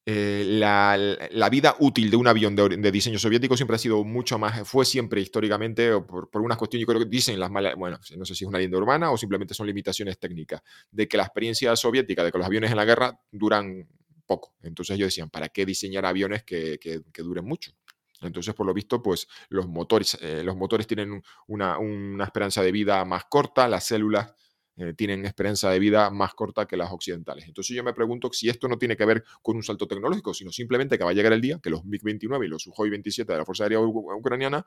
[0.08, 4.66] Eh, la, vida útil de un avión de, diseño soviético siempre ha sido mucho más,
[4.66, 8.24] fue siempre históricamente, por, por unas cuestiones, yo creo que dicen las malas, bueno, no
[8.24, 11.74] sé si es una leyenda urbana o simplemente son limitaciones técnicas, de que la experiencia
[11.74, 13.88] soviética, de que los aviones en la guerra duran
[14.26, 14.54] poco.
[14.62, 17.72] Entonces ellos decían, ¿para qué diseñar aviones que, que, duren mucho?
[18.20, 22.70] Entonces, por lo visto, pues los motores, eh, los motores tienen una, una esperanza de
[22.70, 24.34] vida más corta, las células
[24.78, 27.46] eh, tienen esperanza de vida más corta que las occidentales.
[27.46, 30.52] Entonces yo me pregunto si esto no tiene que ver con un salto tecnológico, sino
[30.52, 33.38] simplemente que va a llegar el día que los MiG-29 y los Sukhoi 27 de
[33.38, 34.66] la Fuerza Aérea Ucraniana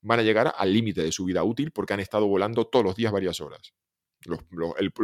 [0.00, 2.96] van a llegar al límite de su vida útil porque han estado volando todos los
[2.96, 3.74] días varias horas.
[4.24, 4.40] los,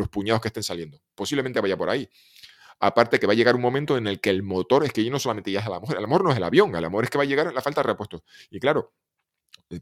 [0.09, 1.03] puñados que estén saliendo.
[1.15, 2.09] Posiblemente vaya por ahí.
[2.81, 5.19] Aparte que va a llegar un momento en el que el motor es que no
[5.19, 7.19] solamente ya es el amor, el amor no es el avión, el amor es que
[7.19, 8.23] va a llegar la falta de repuestos.
[8.51, 8.95] Y claro,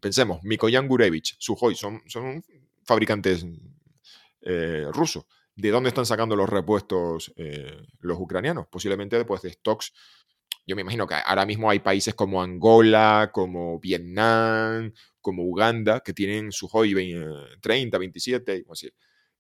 [0.00, 2.44] pensemos, Mikoyan Gurevich, Sukhoi, son, son
[2.84, 3.46] fabricantes
[4.42, 5.24] eh, rusos.
[5.54, 8.66] ¿De dónde están sacando los repuestos eh, los ucranianos?
[8.68, 9.92] Posiblemente después de stocks.
[10.66, 16.12] Yo me imagino que ahora mismo hay países como Angola, como Vietnam, como Uganda, que
[16.12, 16.94] tienen su Sukhoi
[17.60, 18.90] 30, 27, así.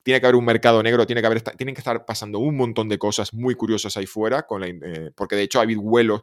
[0.02, 2.88] Tiene que haber un mercado negro, tiene que haber, tienen que estar pasando un montón
[2.88, 6.22] de cosas muy curiosas ahí fuera, con eh, porque de hecho ha habido vuelos,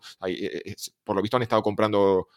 [1.03, 2.27] por lo visto han estado comprando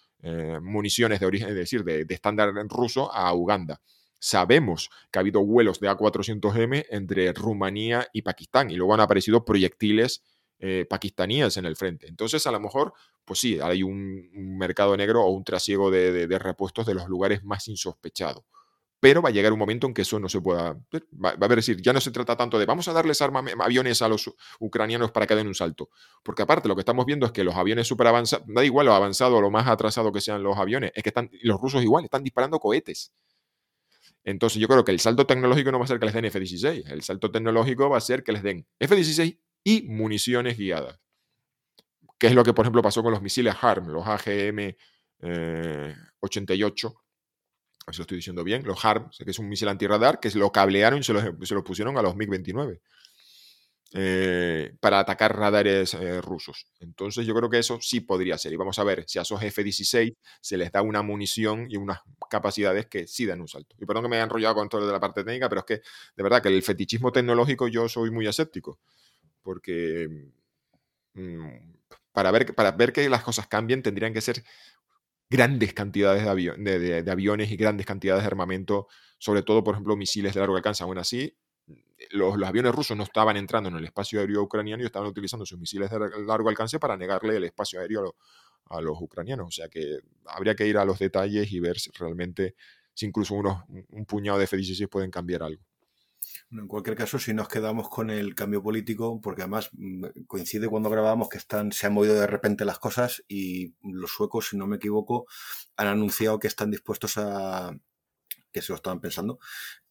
[0.60, 3.80] municiones de origen, es decir, de estándar ruso a Uganda.
[4.20, 9.44] Sabemos que ha habido vuelos de A400M entre Rumanía y Pakistán y luego han aparecido
[9.44, 10.22] proyectiles
[10.62, 12.06] eh, pakistaníes en el frente.
[12.06, 12.92] Entonces, a lo mejor,
[13.24, 14.28] pues sí, hay un,
[14.58, 18.44] mercado negro o un trasiego de, repuestos de los lugares más insospechados.
[19.00, 20.76] Pero va a llegar un momento en que eso no se pueda.
[21.24, 24.30] Va, a decir, ya no se trata tanto de vamos a darles aviones a los
[24.58, 25.88] ucranianos para que den un salto.
[26.22, 28.92] Porque aparte, lo que estamos viendo es que los aviones súper avanzados, da igual lo
[28.92, 32.04] avanzado o lo más atrasado que sean los aviones, es que están, los rusos igual
[32.04, 33.14] están disparando cohetes.
[34.24, 36.90] Entonces yo creo que el salto tecnológico no va a ser que les den F-16,
[36.90, 41.00] el salto tecnológico va a ser que les den F-16 y municiones guiadas.
[42.18, 44.74] Que es lo que, por ejemplo, pasó con los misiles HARM, los AGM-88,
[45.22, 50.20] eh, a ver si lo estoy diciendo bien, los HARM, que es un misil antirradar,
[50.20, 52.80] que lo cablearon y se lo, se lo pusieron a los MiG-29.
[53.92, 56.66] Eh, para atacar radares eh, rusos.
[56.78, 58.52] Entonces yo creo que eso sí podría ser.
[58.52, 61.98] Y vamos a ver si a esos F-16 se les da una munición y unas
[62.30, 63.74] capacidades que sí dan un salto.
[63.80, 65.74] Y perdón que me haya enrollado con todo de la parte técnica, pero es que
[66.16, 68.78] de verdad que el fetichismo tecnológico yo soy muy escéptico.
[69.42, 70.08] Porque
[71.14, 71.48] mm,
[72.12, 74.44] para, ver, para ver que las cosas cambien tendrían que ser
[75.28, 80.40] grandes cantidades de, aviones y grandes cantidades de armamento, sobre todo, por ejemplo, misiles de
[80.40, 80.84] largo alcance.
[80.84, 81.36] Aún así,
[82.10, 85.58] los, aviones rusos no estaban entrando en el espacio aéreo ucraniano y estaban utilizando sus
[85.58, 88.16] misiles de largo alcance para negarle el espacio aéreo
[88.66, 89.48] a, los ucranianos.
[89.48, 92.54] O sea que habría que ir a los detalles y ver si realmente
[92.94, 95.62] si incluso unos, un puñado de F-16 pueden cambiar algo.
[96.52, 100.90] En cualquier caso, si nos quedamos con el cambio político, porque además mm, coincide cuando
[100.90, 104.66] grabábamos que están, se han movido de repente las cosas y los suecos, si no
[104.66, 105.26] me equivoco,
[105.76, 107.76] han anunciado que están dispuestos a,
[108.52, 109.38] que se lo estaban pensando,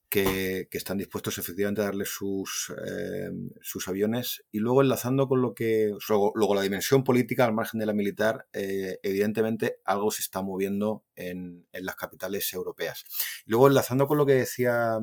[0.09, 3.29] que, están dispuestos efectivamente a darle sus, eh,
[3.61, 4.43] sus aviones.
[4.51, 5.93] Y luego enlazando con lo que.
[6.07, 11.05] Luego, la dimensión política al margen de la militar, eh, evidentemente algo se está moviendo
[11.15, 13.05] en, las capitales europeas.
[13.45, 14.99] luego enlazando con lo que decía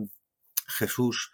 [0.66, 1.30] Jesús.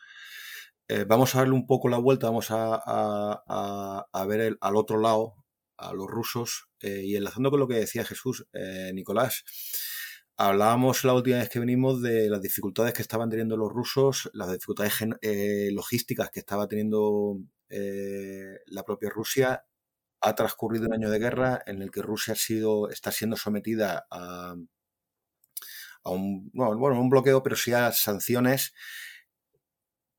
[0.89, 5.37] Eh, vamos a darle un poco la vuelta, vamos a, ver al otro lado,
[5.79, 8.47] a los rusos, y enlazando con lo que decía Jesús,
[8.93, 9.45] Nicolás,
[10.45, 14.51] Hablábamos la última vez que venimos de las dificultades que estaban teniendo los rusos, las
[14.51, 19.65] dificultades eh, logísticas que estaba teniendo eh, la propia Rusia.
[20.21, 24.05] Ha transcurrido un año de guerra en el que Rusia ha sido, está siendo sometida
[24.11, 24.57] a,
[26.07, 28.75] un, bueno, un bloqueo, pero sí a sanciones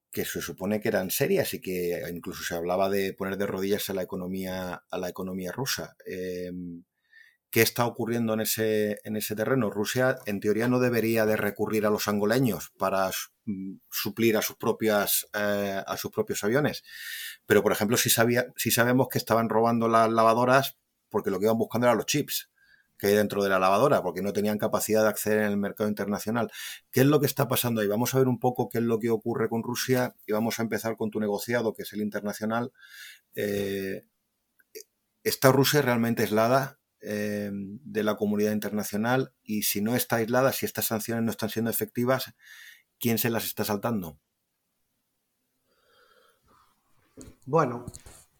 [0.09, 3.89] que se supone que eran serias y que incluso se hablaba de poner de rodillas
[3.89, 5.97] a la economía, a la economía rusa.
[6.05, 6.85] Em,
[7.53, 9.69] qué está ocurriendo en ese, en ese terreno.
[9.69, 13.11] Rusia, en teoría, no debería de recurrir a los angoleños para
[13.45, 16.83] mm, suplir a sus, propias, eh, a sus propios aviones.
[17.45, 21.45] Pero, por ejemplo, si, sabía, si sabemos que estaban robando las lavadoras porque lo que
[21.45, 22.49] iban buscando eran los chips
[22.97, 25.87] que hay dentro de la lavadora, porque no tenían capacidad de acceder en el mercado
[25.87, 26.49] internacional.
[26.89, 27.87] ¿Qué es lo que está pasando ahí?
[27.87, 30.63] Vamos a ver un poco qué es lo que ocurre con Rusia y vamos a
[30.63, 32.71] empezar con tu negociado, que es el internacional.
[33.35, 34.01] Eh,
[35.23, 36.79] ¿Está Rusia realmente aislada?
[37.05, 41.49] Eh, de la comunidad internacional y si no está aislada, si estas sanciones no están
[41.49, 42.33] siendo efectivas,
[42.97, 44.17] ¿quién se las está saltando?
[47.45, 47.85] Bueno,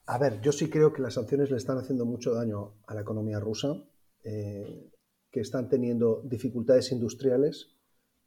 [0.06, 3.02] a ver, yo sí creo que las sanciones le están haciendo mucho daño a la
[3.02, 3.84] economía rusa,
[4.23, 4.89] eh,
[5.30, 7.76] que están teniendo dificultades industriales,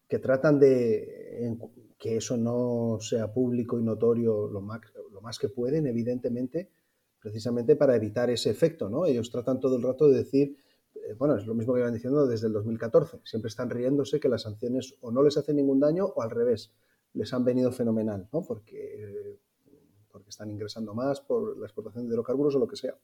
[0.07, 1.57] que tratan de
[1.99, 6.72] que eso no sea público y notorio lo más, lo más que pueden, evidentemente,
[7.27, 9.05] precisamente para evitar ese efecto, ¿no?
[9.05, 10.57] Ellos tratan todo el rato de decir,
[10.95, 14.29] eh, bueno, es lo mismo que iban diciendo desde el 2014, siempre están riéndose que
[14.29, 16.73] las sanciones o no les hacen ningún daño o al revés,
[17.15, 18.45] les han venido fenomenal, ¿no?
[18.45, 19.41] Porque,
[20.12, 22.97] porque están ingresando más por la exportación de hidrocarburos o lo que sea.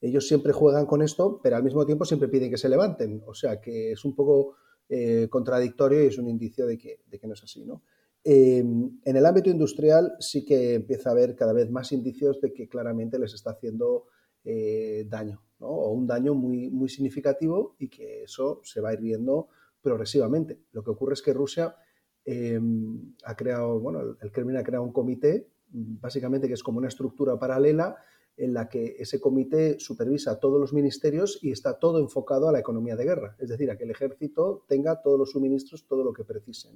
[0.00, 3.34] Ellos siempre juegan con esto, pero al mismo tiempo siempre piden que se levanten, o
[3.34, 4.54] sea que es un poco
[4.88, 7.82] eh, contradictorio y es un indicio de que, de que no es así, ¿no?
[8.28, 12.52] Em, en el ámbito industrial sí que empieza a haber cada vez más indicios de
[12.52, 14.06] que claramente les está haciendo
[14.42, 19.00] eh, daño, o un daño muy, muy significativo y que eso se va a ir
[19.00, 19.46] viendo
[19.80, 20.58] progresivamente.
[20.72, 21.76] Lo que ocurre es que Rusia
[22.24, 26.88] em, ha creado, bueno, el Kremlin ha creado un comité, básicamente que es como una
[26.88, 27.96] estructura paralela
[28.36, 32.58] en la que ese comité supervisa todos los ministerios y está todo enfocado a la
[32.58, 36.12] economía de guerra, es decir, a que el ejército tenga todos los suministros, todo lo
[36.12, 36.70] que precise.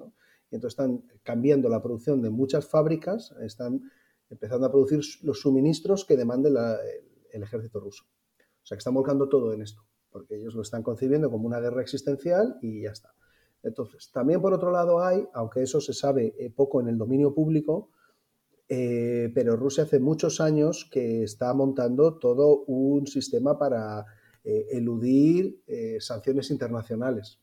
[0.50, 3.90] Y entonces están cambiando la producción de muchas fábricas, están
[4.28, 6.50] empezando a producir los suministros que demande
[7.32, 8.04] el ejército ruso.
[8.62, 11.60] O sea, que están volcando todo en esto, porque ellos lo están concibiendo como una
[11.60, 13.14] guerra existencial y ya está.
[13.62, 17.34] Entonces, también por otro lado hay, aunque eso se sabe eh, poco en el dominio
[17.34, 17.90] público,
[18.68, 24.06] eh, pero Rusia hace muchos años que está montando todo un sistema para
[24.44, 25.62] eh, eludir
[25.98, 27.40] sanciones internacionales.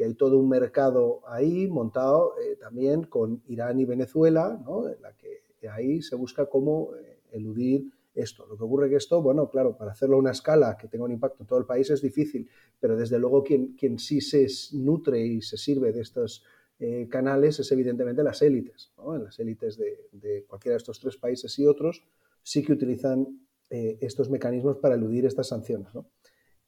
[0.00, 4.58] Y hay todo un mercado ahí montado también con Irán y Venezuela,
[4.96, 6.92] en la que ahí se busca cómo
[7.32, 8.46] eludir esto.
[8.46, 11.12] Lo que ocurre que esto, bueno, claro, para hacerlo a una escala que tenga un
[11.12, 12.48] impacto en todo el país es difícil,
[12.80, 16.44] pero desde luego quien, quien sí se nutre y se sirve de estos
[16.78, 18.94] eh, canales es evidentemente las élites.
[19.22, 22.02] Las élites de, cualquiera de estos tres países y otros
[22.42, 25.88] sí que utilizan eh, estos mecanismos para eludir estas sanciones.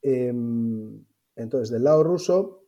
[0.03, 1.03] Em,
[1.35, 2.62] entonces, del lado ruso,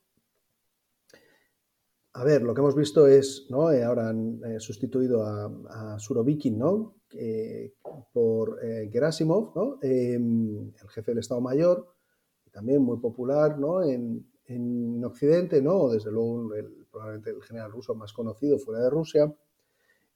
[2.14, 3.70] a ver, lo que hemos visto es, ¿no?
[3.70, 6.96] Eh, ahora han sustituido a, Surovikin, ¿no?
[8.12, 8.58] por
[8.90, 11.94] Gerasimov, em, el jefe del Estado Mayor,
[12.50, 13.82] también muy popular ¿no?
[13.84, 15.88] en, en Occidente, ¿no?
[15.90, 19.34] Desde luego el probablemente el general ruso más conocido fuera de Rusia,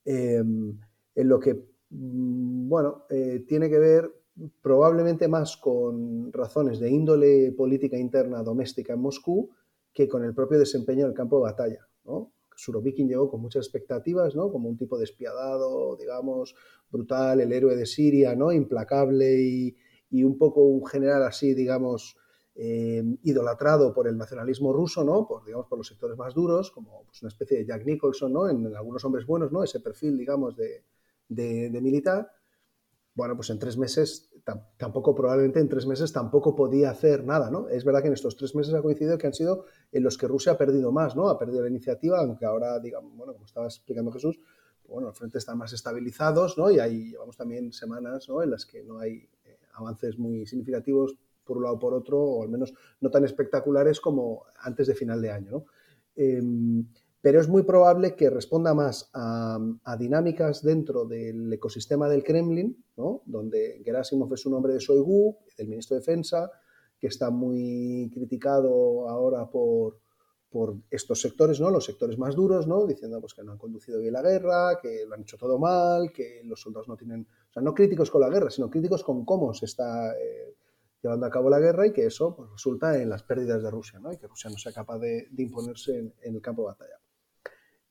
[0.04, 0.78] em,
[1.14, 1.54] en lo que,
[1.90, 4.14] mm, bueno, eh, tiene que ver
[4.62, 9.50] probablemente más con razones de índole política interna doméstica en Moscú
[9.92, 11.88] que con el propio desempeño del campo de batalla.
[12.04, 12.32] ¿no?
[12.56, 14.50] Surovikin llegó con muchas expectativas, ¿no?
[14.50, 16.54] como un tipo despiadado, digamos,
[16.90, 18.52] brutal, el héroe de Siria, ¿no?
[18.52, 19.76] implacable y,
[20.10, 22.16] y un poco un general así, digamos,
[22.60, 25.28] eh, idolatrado por el nacionalismo ruso, ¿no?
[25.28, 28.50] Por, digamos, por los sectores más duros, como pues, una especie de Jack Nicholson, ¿no?
[28.50, 29.62] En, algunos hombres buenos, ¿no?
[29.62, 30.82] Ese perfil, digamos, de,
[31.80, 32.28] militar.
[33.18, 34.30] Bueno, pues en tres meses,
[34.76, 37.68] tampoco, probablemente en tres meses tampoco podía hacer nada, ¿no?
[37.68, 40.28] Es verdad que en estos tres meses ha coincidido que han sido en los que
[40.28, 41.28] Rusia ha perdido más, ¿no?
[41.28, 45.18] Ha perdido la iniciativa, aunque ahora, digamos, bueno, como estaba explicando Jesús, pues, bueno, los
[45.18, 46.70] frentes están más estabilizados, ¿no?
[46.70, 48.40] Y ahí llevamos también semanas, ¿no?
[48.40, 52.20] En las que no hay eh, avances muy significativos por un lado o por otro,
[52.22, 55.64] o al menos no tan espectaculares como antes de final de año.
[56.14, 56.86] Em,
[57.20, 59.58] pero es muy probable que responda más a,
[59.98, 62.84] dinámicas dentro del ecosistema del Kremlin,
[63.24, 66.50] donde Gerasimov es un hombre de Shoigu, del ministro de Defensa,
[66.98, 69.98] que está muy criticado ahora por,
[70.50, 71.70] por estos sectores, ¿no?
[71.70, 72.86] los sectores más duros, ¿no?
[72.86, 76.12] diciendo pues, que no han conducido bien la guerra, que lo han hecho todo mal,
[76.12, 79.24] que los soldados no tienen, o sea, no críticos con la guerra, sino críticos con
[79.24, 80.56] cómo se está eh,
[81.02, 84.00] llevando a cabo la guerra y que eso pues, resulta en las pérdidas de Rusia,
[84.00, 84.12] ¿no?
[84.12, 86.98] y que Rusia no sea capaz de, imponerse en, el campo de batalla.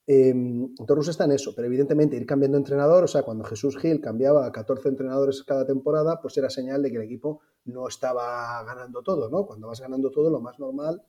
[0.07, 3.77] Em, entonces Rusia está en eso, pero evidentemente ir cambiando entrenador, o sea, cuando Jesús
[3.77, 7.87] Gil cambiaba a 14 entrenadores cada temporada, pues era señal de que el equipo no
[7.87, 9.45] estaba ganando todo, ¿no?
[9.45, 11.03] Cuando vas ganando todo, lo más normal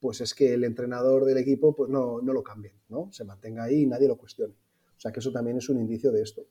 [0.00, 3.08] pues es que el entrenador del equipo pues no, no lo cambie, ¿no?
[3.12, 4.54] Se mantenga ahí y nadie lo cuestione.
[4.54, 6.42] O sea que eso también es un indicio de esto.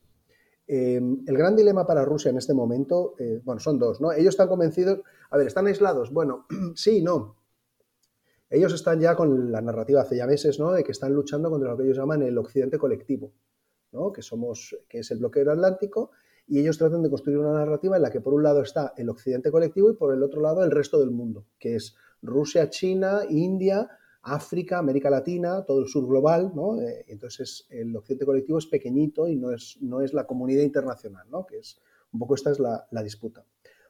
[0.68, 4.12] Em, el gran dilema para Rusia en este momento, eh, bueno, son dos, ¿no?
[4.12, 6.14] Ellos están convencidos, a ver, ¿están aislados?
[6.14, 7.38] Bueno, sí, no.
[8.50, 10.72] Ellos están ya con la narrativa hace ya meses, ¿no?
[10.72, 13.32] De que están luchando contra lo que ellos llaman el occidente colectivo,
[13.92, 14.12] ¿no?
[14.12, 16.12] Que somos, que es el bloqueo atlántico,
[16.48, 19.10] y ellos tratan de construir una narrativa en la que por un lado está el
[19.10, 23.22] occidente colectivo y por el otro lado el resto del mundo, que es Rusia, China,
[23.30, 23.88] India,
[24.24, 26.82] África, América Latina, todo el sur global, ¿no?
[26.82, 31.28] Eh, entonces el occidente colectivo es pequeñito y no es, no es la comunidad internacional,
[31.30, 31.46] ¿no?
[31.46, 31.80] Que es
[32.12, 33.46] un poco esta es la, disputa.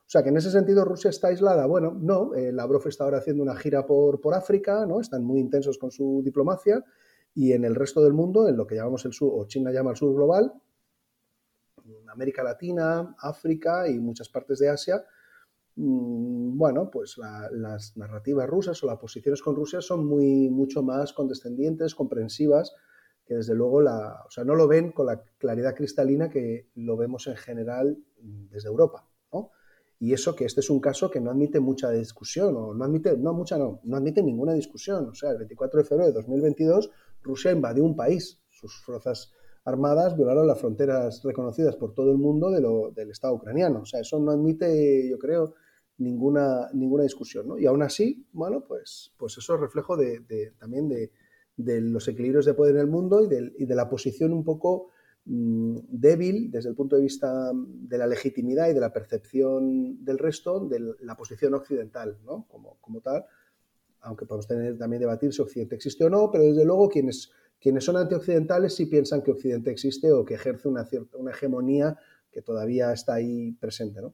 [0.10, 1.68] O sea que en ese sentido Rusia está aislada.
[1.68, 5.00] Bueno, no, eh, Lavrov está ahora haciendo una gira por, por África, ¿no?
[5.00, 6.84] Están muy intensos con su diplomacia
[7.36, 9.92] y en el resto del mundo, en lo que llamamos el sur, o China llama
[9.92, 10.52] el sur global,
[12.08, 15.06] América Latina, África y muchas partes de Asia,
[15.82, 21.14] Mm, bueno, pues las narrativas rusas o las posiciones con Rusia son muy, mucho más
[21.14, 22.76] condescendientes, comprensivas,
[23.26, 26.98] que desde luego la, o sea, no lo ven con la claridad cristalina que lo
[26.98, 29.08] vemos en general desde Europa.
[30.00, 33.18] Y eso que este es un caso que no admite mucha discusión, o no admite,
[33.18, 35.10] no mucha no, no admite ninguna discusión.
[35.10, 36.90] O sea, el 24 de febrero de 2022
[37.22, 39.34] Rusia invadió un país, sus fuerzas
[39.66, 43.82] armadas violaron las fronteras reconocidas por todo el mundo de lo, del Estado ucraniano.
[43.82, 45.54] O sea, eso no admite, yo creo,
[45.98, 47.48] ninguna, ninguna discusión.
[47.48, 47.58] ¿no?
[47.58, 51.12] Y aún así, bueno, pues, pues eso es reflejo de, también de,
[51.58, 54.92] los equilibrios de poder en el mundo y de, y de la posición un poco
[55.32, 60.66] débil desde el punto de vista de la legitimidad y de la percepción del resto
[60.66, 62.48] de la posición occidental, ¿no?
[62.48, 63.26] como, como tal,
[64.02, 67.84] aunque podemos tener también debatir si Occidente existe o no, pero desde luego quienes Quienes
[67.84, 71.98] son antioccidentales sí piensan que Occidente existe o que ejerce una, cierta, una hegemonía
[72.32, 74.02] que todavía está ahí presente.
[74.02, 74.14] ¿no?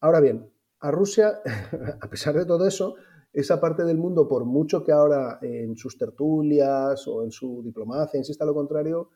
[0.00, 1.40] Ahora bien, a Rusia,
[2.00, 2.96] a pesar de todo eso,
[3.32, 8.18] esa parte del mundo, por mucho que ahora en sus tertulias o en su diplomacia
[8.18, 9.10] insista lo contrario,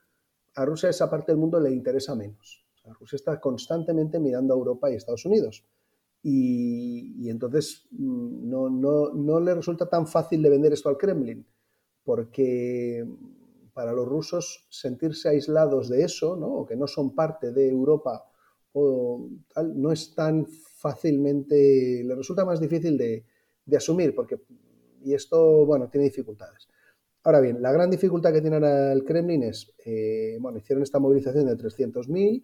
[0.55, 2.65] a Rusia esa parte del mundo le interesa menos.
[3.01, 5.65] Rusia está constantemente mirando a Europa y Estados Unidos.
[6.23, 11.47] Y, entonces mm, no, no, le resulta tan fácil de vender esto al Kremlin,
[12.03, 13.07] porque
[13.75, 16.47] para los rusos sentirse aislados de eso, ¿no?
[16.47, 18.25] o que no son parte de Europa,
[18.73, 19.29] o
[19.75, 23.25] no es tan fácilmente, le resulta más difícil de,
[23.67, 24.41] de asumir, porque,
[25.03, 26.69] y esto, bueno, tiene dificultades.
[27.25, 30.99] Ahora bien, la gran dificultad que tiene ahora el Kremlin es, eh, bueno, hicieron esta
[30.99, 32.43] movilización de 300.000,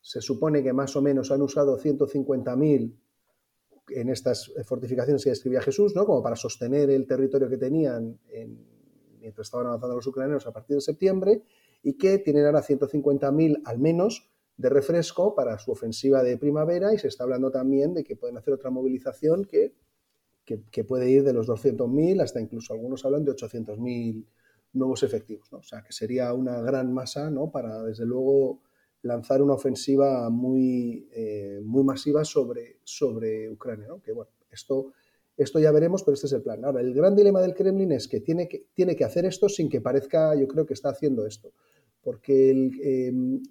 [0.00, 2.96] se supone que más o menos han usado 150.000
[3.90, 6.06] en estas fortificaciones que describía Jesús, ¿no?
[6.06, 8.18] Como para sostener el territorio que tenían
[9.20, 11.42] mientras estaban avanzando los ucranianos a partir de septiembre
[11.82, 16.98] y que tienen ahora 150.000 al menos de refresco para su ofensiva de primavera y
[16.98, 19.74] se está hablando también de que pueden hacer otra movilización que
[20.44, 24.24] que, puede ir de los 200.000 hasta incluso algunos hablan de 800.000
[24.74, 25.50] nuevos efectivos.
[25.52, 25.58] ¿no?
[25.58, 27.50] O sea, que sería una gran masa ¿no?
[27.50, 28.60] para, desde luego,
[29.02, 33.88] lanzar una ofensiva muy, eh, muy masiva sobre, sobre Ucrania.
[33.88, 34.02] ¿no?
[34.02, 34.92] Que bueno, esto,
[35.36, 36.64] esto ya veremos, pero este es el plan.
[36.64, 39.68] Ahora, el gran dilema del Kremlin es que tiene que, tiene que hacer esto sin
[39.68, 41.52] que parezca, yo creo que está haciendo esto.
[42.02, 43.42] Porque el, em,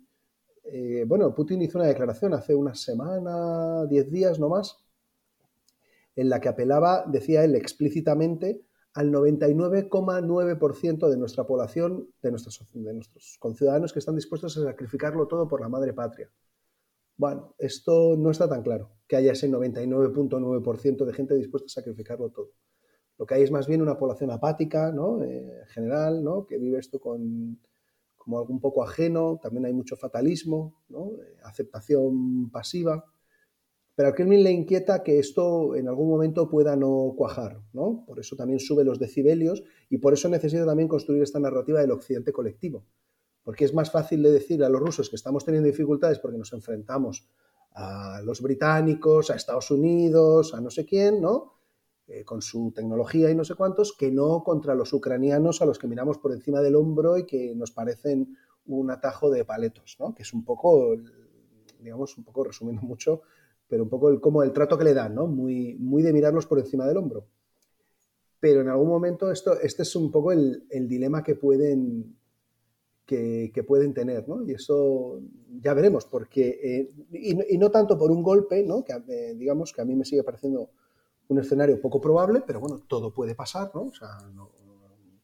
[0.65, 4.77] eh, bueno, Putin hizo una declaración hace una semana, diez días no más,
[6.15, 8.61] en la que apelaba, decía él explícitamente,
[8.93, 12.59] al 99,9% de nuestra población, de nuestros,
[13.39, 16.29] conciudadanos que están dispuestos a sacrificarlo todo por la madre patria.
[17.15, 22.29] Bueno, esto no está tan claro, que haya ese 99.9% de gente dispuesta a sacrificarlo
[22.29, 22.51] todo.
[23.17, 25.23] Lo que hay es más bien una población apática, ¿no?
[25.23, 26.45] Eh, en general, ¿no?
[26.47, 27.59] que vive esto con,
[28.17, 31.11] como algo un poco ajeno, también hay mucho fatalismo, ¿no?
[31.21, 33.05] Eh, aceptación pasiva.
[34.01, 38.03] Pero a Kremlin le inquieta que esto en algún momento pueda no cuajar, ¿no?
[38.07, 41.91] Por eso también sube los decibelios y por eso necesita también construir esta narrativa del
[41.91, 42.83] occidente colectivo.
[43.43, 46.51] Porque es más fácil de decir a los rusos que estamos teniendo dificultades porque nos
[46.51, 47.29] enfrentamos
[47.75, 51.53] a los británicos, a Estados Unidos, a no sé quién, ¿no?
[52.07, 55.77] Eh, con su tecnología y no sé cuántos, que no contra los ucranianos a los
[55.77, 58.35] que miramos por encima del hombro y que nos parecen
[58.65, 60.15] un atajo de paletos, ¿no?
[60.15, 60.95] Que es un poco,
[61.79, 63.21] digamos, un poco resumiendo mucho,
[63.71, 65.27] pero un poco el, como el trato que le dan, ¿no?
[65.27, 67.25] Muy, muy de mirarlos por encima del hombro.
[68.41, 72.17] Pero en algún momento esto, este es un poco el, dilema que pueden,
[73.05, 74.43] que, pueden tener, ¿no?
[74.43, 75.21] Y eso
[75.61, 78.83] ya veremos, porque, eh, y, no tanto por un golpe, ¿no?
[78.83, 80.71] Que eh, digamos que a mí me sigue pareciendo
[81.29, 83.83] un escenario poco probable, pero bueno, todo puede pasar, ¿no?
[83.83, 84.17] O sea,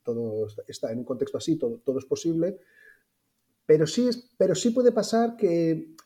[0.04, 2.58] todo está en un contexto así, todo, todo es posible,
[3.66, 5.98] pero sí, es, pero sí puede pasar que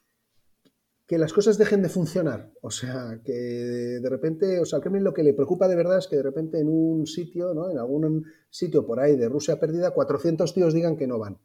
[1.11, 2.53] que las cosas dejen de funcionar.
[2.61, 6.07] O sea, que de repente, o sea, al lo que le preocupa de verdad es
[6.07, 7.69] que de repente en un sitio, ¿no?
[7.69, 11.37] En algún sitio por ahí de Rusia perdida, 400 tíos digan que no van,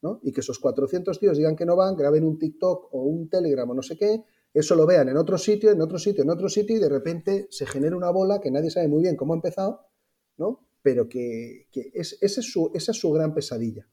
[0.00, 0.20] ¿no?
[0.22, 3.68] Y que esos 400 tíos digan que no van, graben un TikTok o un Telegram
[3.68, 4.22] o no sé qué,
[4.54, 7.48] eso lo vean en otro sitio, en otro sitio, en otro sitio y de repente
[7.50, 9.88] se genera una bola que nadie sabe muy bien cómo ha empezado,
[10.36, 10.68] ¿no?
[10.82, 13.88] Pero que, es, ese es su, esa es su gran pesadilla.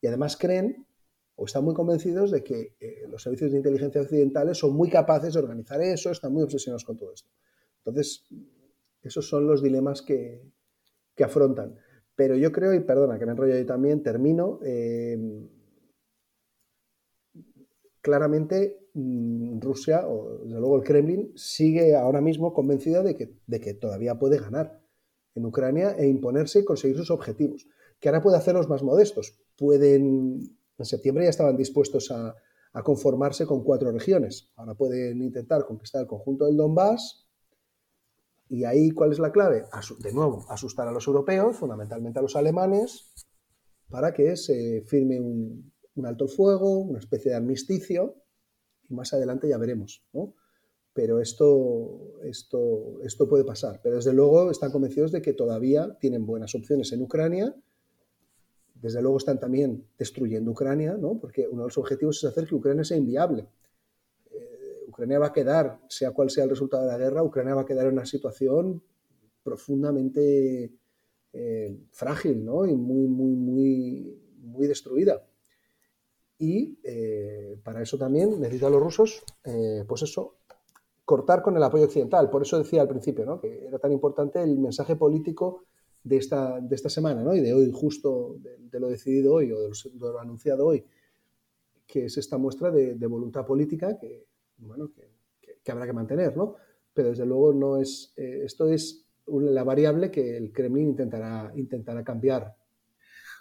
[0.00, 0.86] Y además creen
[1.36, 5.34] o están muy convencidos de que eh, los servicios de inteligencia occidentales son muy capaces
[5.34, 7.28] de organizar eso, están muy obsesionados con todo esto.
[7.78, 8.24] Entonces,
[9.02, 10.42] esos son los dilemas que,
[11.22, 11.76] afrontan.
[12.16, 14.60] Pero yo creo, y perdona que me enrollo ahí también, termino.
[14.64, 15.18] Eh,
[18.00, 23.60] claramente mm, Rusia, o desde luego el Kremlin, sigue ahora mismo convencida de que, de
[23.60, 24.80] que todavía puede ganar
[25.34, 27.66] en Ucrania e imponerse y conseguir sus objetivos.
[27.98, 29.40] Que ahora puede hacerlos más modestos.
[29.56, 32.34] Pueden en septiembre ya estaban dispuestos a,
[32.82, 34.50] conformarse con cuatro regiones.
[34.56, 37.28] Ahora pueden intentar conquistar el conjunto del Donbass.
[38.48, 39.62] Y ahí, ¿cuál es la clave?
[40.00, 43.12] De nuevo, asustar a los europeos, fundamentalmente a los alemanes,
[43.88, 45.72] para que se firme un,
[46.04, 48.16] alto fuego, una especie de armisticio,
[48.88, 50.04] y más adelante ya veremos,
[50.92, 53.78] Pero esto, esto, esto puede pasar.
[53.84, 57.54] Pero desde luego están convencidos de que todavía tienen buenas opciones en Ucrania
[58.84, 61.18] desde luego están también destruyendo Ucrania, ¿no?
[61.18, 63.46] porque uno de los objetivos es hacer que Ucrania sea inviable.
[64.30, 67.62] Eh, Ucrania va a quedar, sea cual sea el resultado de la guerra, Ucrania va
[67.62, 68.82] a quedar en una situación
[69.42, 70.70] profundamente
[71.32, 72.66] eh, frágil ¿no?
[72.66, 75.26] y muy, muy, muy, muy destruida.
[76.36, 79.24] Y eh, para eso también necesitan los rusos,
[79.88, 80.36] pues eso,
[81.06, 82.28] cortar con el apoyo occidental.
[82.28, 83.40] Por eso decía al principio ¿no?
[83.40, 85.64] que era tan importante el mensaje político
[86.04, 87.34] de esta, de esta semana ¿no?
[87.34, 90.84] y de hoy, justo de, lo decidido hoy o de lo, anunciado hoy,
[91.86, 94.26] que es esta muestra de, voluntad política que,
[94.58, 96.56] bueno, que, habrá que mantener, ¿no?
[96.92, 102.04] Pero desde luego no es, eh, esto es la variable que el Kremlin intentará, intentará
[102.04, 102.54] cambiar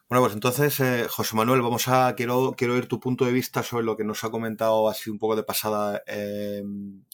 [0.10, 3.64] bueno, pues entonces, eh, José Manuel, vamos a quiero quiero oír tu punto de vista
[3.64, 6.62] sobre lo que nos ha comentado así un poco de pasada, eh,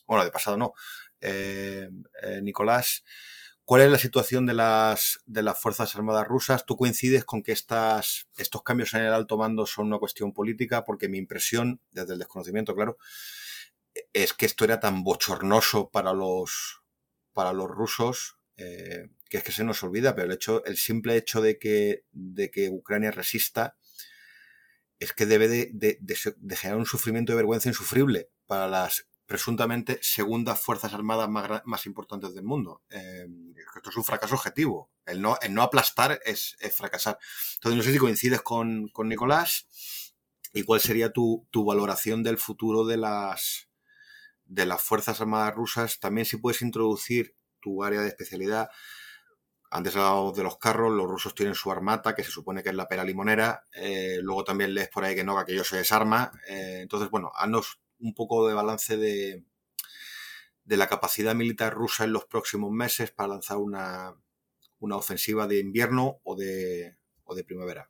[0.05, 0.73] bueno, de pasada no,
[2.41, 3.05] Nicolás.
[3.69, 6.65] ¿Cuál es la situación de las, de las Fuerzas Armadas rusas?
[6.65, 10.83] ¿Tú coincides con que estas, estos cambios en el alto mando son una cuestión política?
[10.83, 12.97] Porque mi impresión, desde el desconocimiento, claro,
[14.11, 16.81] es que esto era tan bochornoso para los,
[17.31, 21.15] para los rusos eh, que es que se nos olvida, pero el, hecho, el simple
[21.15, 23.77] hecho de que, de que Ucrania resista
[24.97, 25.99] es que debe de,
[26.55, 31.29] generar un sufrimiento de vergüenza insufrible para las presuntamente segundas fuerzas armadas
[31.63, 32.81] más, importantes del mundo.
[32.89, 33.27] Eh,
[33.75, 34.89] esto es un fracaso objetivo.
[35.05, 37.19] El no, no aplastar es, fracasar.
[37.53, 39.67] Entonces, no sé si coincides con, Nicolás
[40.51, 43.69] y cuál sería tu, tu, valoración del futuro de las,
[44.45, 45.99] de las Fuerzas Armadas rusas.
[45.99, 48.71] También si puedes introducir tu área de especialidad.
[49.69, 52.75] Antes hablado de los carros, los rusos tienen su armata, que se supone que es
[52.75, 53.63] la pera limonera.
[53.73, 56.31] Eh, luego también lees por ahí que no, que aquello se desarma.
[56.47, 59.43] Eh, entonces, bueno, haznos un poco de balance de,
[60.63, 64.15] de la capacidad militar rusa en los próximos meses para lanzar una,
[64.79, 67.89] una ofensiva de invierno o de, o de primavera.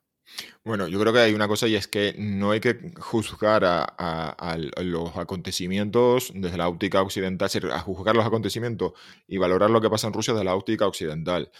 [0.64, 4.56] Bueno, yo creo que hay una cosa y es que no hay que juzgar a,
[4.78, 8.92] los acontecimientos desde la óptica occidental, a juzgar los acontecimientos
[9.26, 11.50] y valorar lo que pasa en Rusia desde la óptica occidental.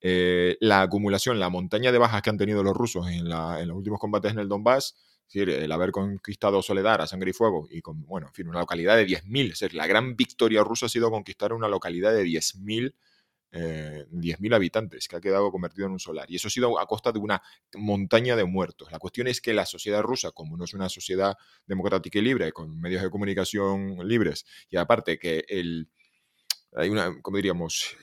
[0.00, 3.98] Eh, la acumulación, la montaña de bajas que han tenido los rusos en, los últimos
[3.98, 7.80] combates en el Donbass, es decir, el haber conquistado Soledad a sangre y fuego y
[7.80, 10.88] con, bueno, en fin, una localidad de 10.000, es decir, la gran victoria rusa ha
[10.88, 12.94] sido conquistar una localidad de 10.000
[13.52, 16.30] eh, 10.000 habitantes, que ha quedado convertido en un solar.
[16.30, 17.42] Y eso ha sido a costa de una
[17.74, 18.92] montaña de muertos.
[18.92, 22.52] La cuestión es que la sociedad rusa, como no es una sociedad democrática y libre,
[22.52, 25.88] con medios de comunicación libres, y aparte que el,
[26.76, 27.96] hay una, como diríamos,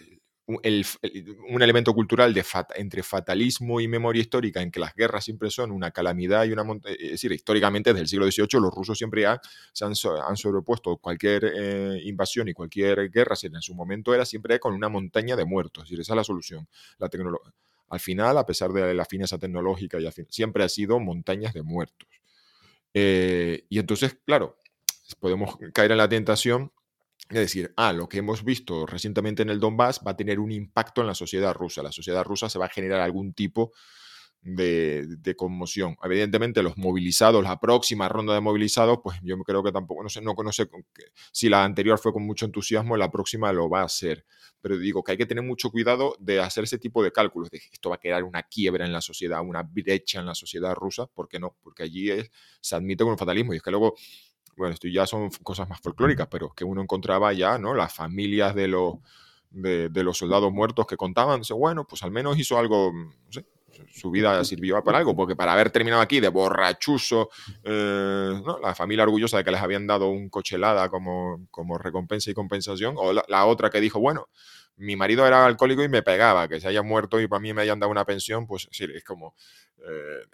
[0.48, 2.34] un elemento cultural
[2.76, 6.64] entre fatalismo y memoria histórica en que las guerras siempre son una calamidad y una
[6.64, 6.96] montaña.
[6.98, 9.26] Es decir, históricamente desde el siglo XVIII los rusos siempre
[9.74, 14.74] se han, sobrepuesto cualquier eh, invasión y cualquier guerra, en su momento era siempre con
[14.74, 15.84] una montaña de muertos.
[15.84, 16.68] Es decir, esa es la solución.
[16.98, 17.10] La
[17.90, 22.08] al final, a pesar de la fineza tecnológica, y siempre ha sido montañas de muertos.
[22.94, 24.58] Eh, y entonces, claro,
[25.20, 26.72] podemos caer en la tentación
[27.30, 30.52] es decir, ah, lo que hemos visto recientemente en el Donbass va a tener un
[30.52, 31.84] impacto en la sociedad rusa.
[31.84, 33.74] La sociedad rusa se va a generar algún tipo
[34.42, 35.98] de, conmoción.
[36.04, 40.22] Evidentemente, los movilizados, la próxima ronda de movilizados, pues yo creo que tampoco, no sé,
[40.22, 40.70] no conoce
[41.32, 44.26] si la anterior fue con mucho entusiasmo, la próxima lo va a hacer.
[44.62, 47.58] Pero digo que hay que tener mucho cuidado de hacer ese tipo de cálculos, de
[47.72, 51.08] esto va a crear una quiebra en la sociedad, una brecha en la sociedad rusa,
[51.08, 51.56] ¿por qué no?
[51.62, 52.10] Porque allí
[52.62, 53.96] se admite con el fatalismo y es que luego
[54.58, 57.76] bueno, esto ya son cosas más folclóricas, pero que uno encontraba ya, ¿no?
[57.76, 58.96] Las familias de los,
[59.52, 63.46] de, los soldados muertos que contaban, dice, bueno, pues al menos hizo algo, no sé,
[63.94, 67.30] su vida sirvió para algo, porque para haber terminado aquí de borrachuzo,
[67.64, 68.58] eh, ¿no?
[68.60, 72.96] la familia orgullosa de que les habían dado un cochelada como, como recompensa y compensación,
[72.98, 74.28] o la, otra que dijo, bueno,
[74.78, 77.62] mi marido era alcohólico y me pegaba, que se haya muerto y para mí me
[77.62, 79.36] hayan dado una pensión, pues sí, es como...
[79.88, 80.26] Eh,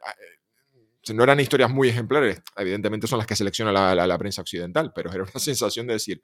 [1.11, 5.23] no eran historias muy ejemplares, evidentemente son las que selecciona la, prensa occidental, pero era
[5.23, 6.21] una sensación de decir,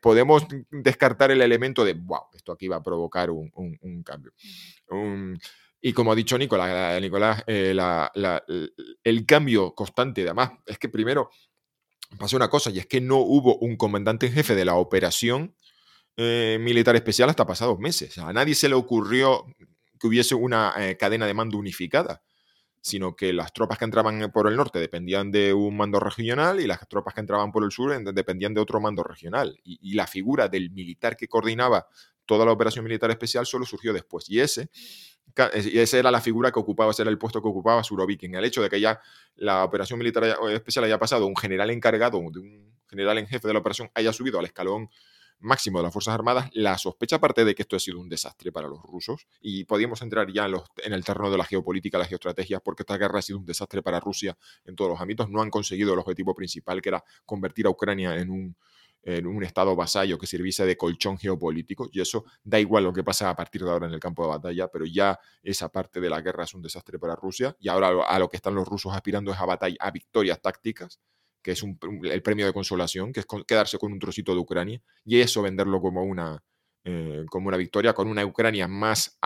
[0.00, 4.32] podemos descartar el elemento de, wow, esto aquí va a provocar un, cambio.
[5.80, 7.76] y como ha dicho Nicolás, Nicolás eh,
[9.04, 11.30] el cambio constante, además, es que primero
[12.18, 15.54] pasó una cosa, y es que no hubo un comandante en jefe de la operación
[16.16, 18.16] eh, militar especial hasta pasados meses.
[18.18, 19.44] A nadie se le ocurrió
[20.00, 22.22] que hubiese una eh, cadena de mando unificada
[22.86, 26.68] sino que las tropas que entraban por el norte dependían de un mando regional y
[26.68, 29.58] las tropas que entraban por el sur dependían de otro mando regional.
[29.64, 31.88] Y, la figura del militar que coordinaba
[32.26, 34.30] toda la operación militar especial solo surgió después.
[34.30, 34.70] Y ese,
[35.64, 38.36] y esa era la figura que ocupaba, ese era el puesto que ocupaba Surovikin.
[38.36, 39.00] El hecho de que ya
[39.34, 43.54] la operación militar especial haya pasado, un general encargado, de un general en jefe de
[43.54, 44.90] la operación haya subido al escalón
[45.38, 48.52] máximo de las Fuerzas Armadas, la sospecha aparte de que esto ha sido un desastre
[48.52, 52.60] para los rusos, y podíamos entrar ya en el terreno de la geopolítica, la geoestrategia,
[52.60, 55.50] porque esta guerra ha sido un desastre para Rusia en todos los ámbitos, no han
[55.50, 58.56] conseguido el objetivo principal, que era convertir a Ucrania en un,
[59.02, 63.04] en un estado vasallo que sirviese de colchón geopolítico, y eso da igual lo que
[63.04, 66.10] pasa a partir de ahora en el campo de batalla, pero ya esa parte de
[66.10, 68.92] la guerra es un desastre para Rusia, y ahora a lo que están los rusos
[68.94, 71.00] aspirando es a, batalla, a victorias tácticas,
[71.46, 75.20] que es el premio de consolación, que es quedarse con un trocito de Ucrania, y
[75.20, 76.42] eso venderlo como una
[76.82, 79.16] eh, como una victoria, con una Ucrania más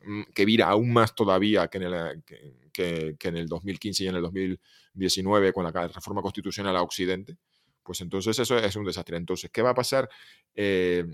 [0.00, 2.24] mm, que vira aún más todavía que en, el,
[2.72, 7.36] que, en el 2015 y en el 2019 con la reforma constitucional a Occidente,
[7.84, 9.16] pues entonces eso es un desastre.
[9.16, 10.08] Entonces, ¿qué va a pasar?
[10.56, 11.04] Eh,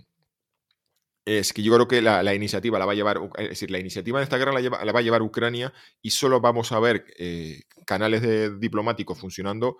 [1.27, 4.19] es que yo creo que la, iniciativa la va a llevar, es decir, la iniciativa
[4.19, 8.59] de esta guerra la, va a llevar Ucrania y solo vamos a ver eh, canales
[8.59, 9.77] diplomáticos funcionando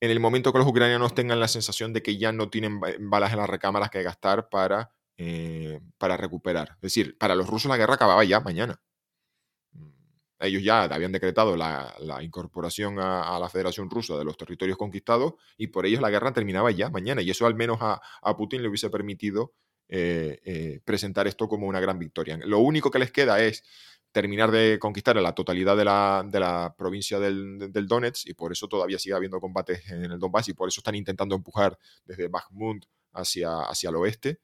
[0.00, 3.32] en el momento que los ucranianos tengan la sensación de que ya no tienen balas
[3.32, 6.72] en las recámaras que gastar para, eh, para recuperar.
[6.76, 8.80] Es decir, para los rusos la guerra acababa ya mañana.
[10.40, 15.68] Ellos ya habían decretado la, incorporación a, la Federación Rusa de los territorios conquistados y
[15.68, 17.22] por ellos la guerra terminaba ya mañana.
[17.22, 19.54] Y eso al menos a, a Putin le hubiese permitido
[19.86, 22.38] eh, eh, presentar esto como una gran victoria.
[22.42, 23.62] Lo único que les queda es
[24.14, 29.16] terminar de conquistar la totalidad de la, provincia del, Donetsk y por eso todavía sigue
[29.16, 33.90] habiendo combates en el Donbass y por eso están intentando empujar desde Bakhmut hacia, hacia
[33.90, 34.40] el oeste,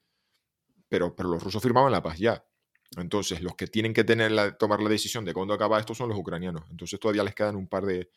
[0.89, 2.45] pero, pero los rusos firmaban la paz ya.
[2.97, 6.19] Entonces, los que tienen que tener tomar la decisión de cuándo acaba esto son los
[6.19, 6.65] ucranianos.
[6.69, 8.11] Entonces, todavía les quedan un par de,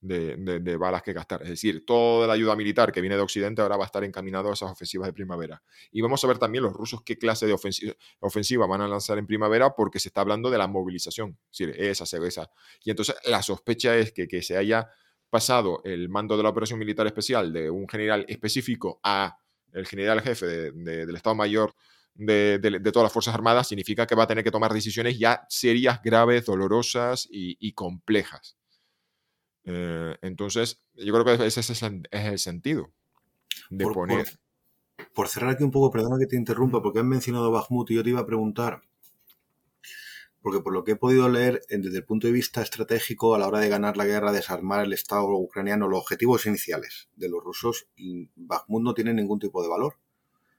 [0.00, 1.42] de, balas que gastar.
[1.42, 4.50] Es decir, toda la ayuda militar que viene de Occidente ahora va a estar encaminado
[4.50, 5.62] a esas ofensivas de primavera.
[5.92, 7.52] Y vamos a ver también los rusos qué clase de
[8.20, 11.38] ofensiva, van a lanzar en primavera porque se está hablando de la movilización.
[11.50, 12.50] Es decir, esa, esa.
[12.84, 14.88] Y entonces la sospecha es que, que se haya
[15.28, 19.38] pasado el mando de la operación militar especial de un general específico a
[19.72, 21.74] el general jefe del Estado Mayor
[22.14, 22.58] de,
[22.92, 26.44] todas las Fuerzas Armadas, significa que va a tener que tomar decisiones ya serias, graves,
[26.44, 28.59] dolorosas y complejas.
[29.64, 32.90] Eh, entonces, yo creo que ese es el, sentido
[33.70, 34.38] de poner.
[35.14, 38.02] Por, cerrar aquí un poco, perdona que te interrumpa, porque han mencionado Bakhmut y yo
[38.02, 38.82] te iba a preguntar,
[40.42, 43.46] porque por lo que he podido leer, desde el punto de vista estratégico, a la
[43.46, 47.88] hora de ganar la guerra, desarmar el Estado ucraniano, los objetivos iniciales de los rusos,
[48.36, 49.96] Bakhmut no tiene ningún tipo de valor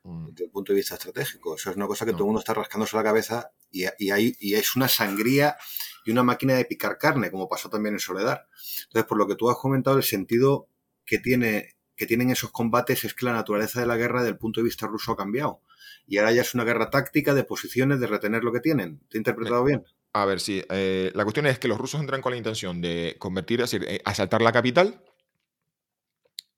[0.04, 0.28] mm.
[0.30, 1.56] desde el punto de vista estratégico.
[1.56, 4.54] Eso es una cosa que todo el mundo está rascándose la cabeza y, hay, y
[4.54, 5.58] es una sangría
[6.04, 8.46] y una máquina de picar carne, como pasó también en Soledad.
[8.84, 10.68] Entonces, por lo que tú has comentado, el sentido
[11.06, 14.38] que, tiene, que tienen esos combates es que la naturaleza de la guerra, desde el
[14.38, 15.62] punto de vista ruso, ha cambiado.
[16.08, 19.02] Y ahora ya es una guerra táctica de posiciones, de retener lo que tienen.
[19.10, 19.86] ¿Te he interpretado bien?
[20.14, 20.64] A ver, sí.
[20.70, 23.88] Eh, la cuestión es que los rusos entran con la intención de convertir, es decir,
[23.88, 25.04] eh, asaltar la capital,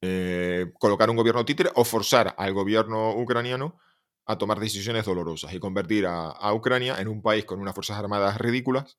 [0.01, 3.77] eh, colocar un gobierno títere o forzar al gobierno ucraniano
[4.25, 8.37] a tomar decisiones dolorosas y convertir a Ucrania en un país con unas fuerzas armadas
[8.37, 8.97] ridículas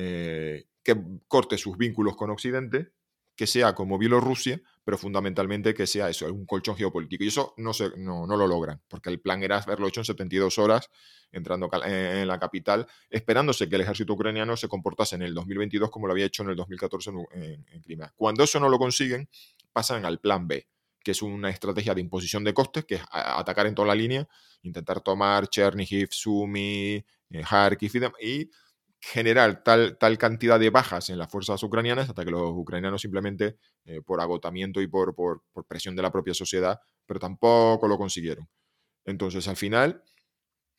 [0.00, 0.96] eh, que
[1.26, 2.92] corte sus vínculos con Occidente,
[3.34, 7.24] que sea como Bielorrusia, pero fundamentalmente que sea eso, un colchón geopolítico.
[7.24, 10.56] Y eso no, se, no, lo logran, porque el plan era haberlo hecho en 72
[10.58, 10.88] horas,
[11.32, 16.06] entrando en la capital, esperándose que el ejército ucraniano se comportase en el 2022 como
[16.06, 18.12] lo había hecho en el 2014 en, en Crimea.
[18.16, 19.28] Cuando eso no lo consiguen,
[19.72, 20.68] pasan al plan B,
[21.02, 24.28] que es una estrategia de imposición de costes, que es atacar en toda la línea,
[24.62, 28.50] intentar tomar Chernihiv, Sumy, eh, Kharkiv y
[29.00, 33.58] generar tal, tal cantidad de bajas en las fuerzas ucranianas hasta que los ucranianos simplemente,
[33.84, 38.48] eh, por agotamiento y por, por, presión de la propia sociedad, pero tampoco lo consiguieron.
[39.04, 40.02] Entonces, al final,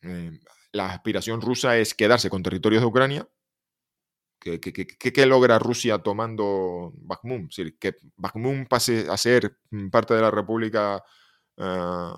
[0.02, 0.30] eh,
[0.72, 3.28] la aspiración rusa es quedarse con territorios de Ucrania.
[4.38, 7.52] ¿Qué, logra Rusia tomando Bakhmut?
[7.78, 9.58] que Bakhmut pase a ser
[9.90, 11.04] parte de la República
[11.58, 12.16] ah,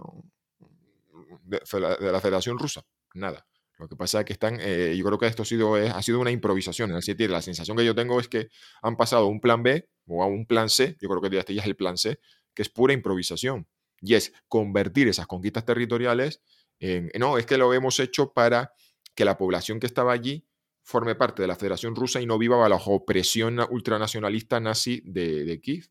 [1.43, 2.85] de la Federación Rusa.
[3.15, 3.45] Nada.
[3.83, 6.91] Lo que pasa es que están, eh, yo creo que esto ha sido, una improvisación.
[6.91, 8.49] En el sentido, la sensación que yo tengo es que
[8.81, 11.63] han pasado un plan B o a un plan C, yo creo que este ya
[11.63, 12.21] es el plan C,
[12.55, 13.67] que es pura improvisación.
[14.01, 16.43] Y es convertir esas conquistas territoriales
[16.79, 18.73] en, no, es que lo hemos hecho para
[19.17, 20.47] que la población que estaba allí
[20.83, 25.61] forme parte de la Federación Rusa y no viva bajo opresión ultranacionalista nazi de, de
[25.61, 25.89] Kiev.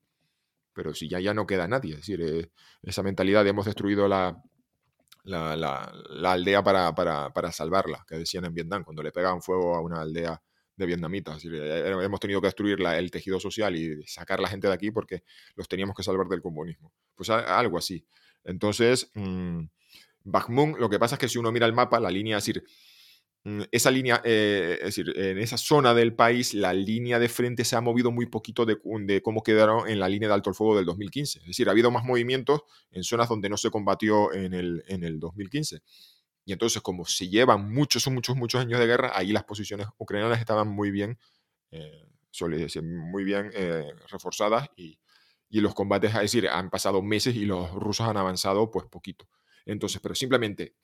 [0.73, 2.51] Pero si ya, ya no queda nadie, es decir, eh,
[2.83, 4.41] esa mentalidad de hemos destruido la,
[5.23, 5.91] la,
[6.23, 10.41] aldea para, salvarla, que decían en Vietnam, cuando le pegaban fuego a una aldea
[10.75, 11.43] de vietnamitas.
[11.45, 15.23] Eh, hemos tenido que destruir el tejido social y sacar la gente de aquí porque
[15.55, 16.91] los teníamos que salvar del comunismo.
[17.15, 18.05] Pues algo así.
[18.43, 19.61] Entonces, mmm,
[20.23, 22.63] lo que pasa es que si uno mira el mapa, la línea, es decir,
[23.71, 27.75] esa línea, eh, es decir, en esa zona del país, la línea de frente se
[27.75, 28.77] ha movido muy poquito de,
[29.23, 31.39] cómo quedaron en la línea de alto el fuego del 2015.
[31.39, 32.61] Es decir, ha habido más movimientos
[32.91, 35.81] en zonas donde no se combatió en el, en el 2015.
[36.45, 40.39] Y entonces, como se llevan muchos, muchos, muchos años de guerra, ahí las posiciones ucranianas
[40.39, 41.17] estaban muy bien,
[41.71, 42.05] eh,
[42.83, 44.99] muy bien eh, reforzadas y,
[45.49, 49.27] y los combates, es decir, han pasado meses y los rusos han avanzado pues poquito.
[49.65, 50.75] Entonces, pero simplemente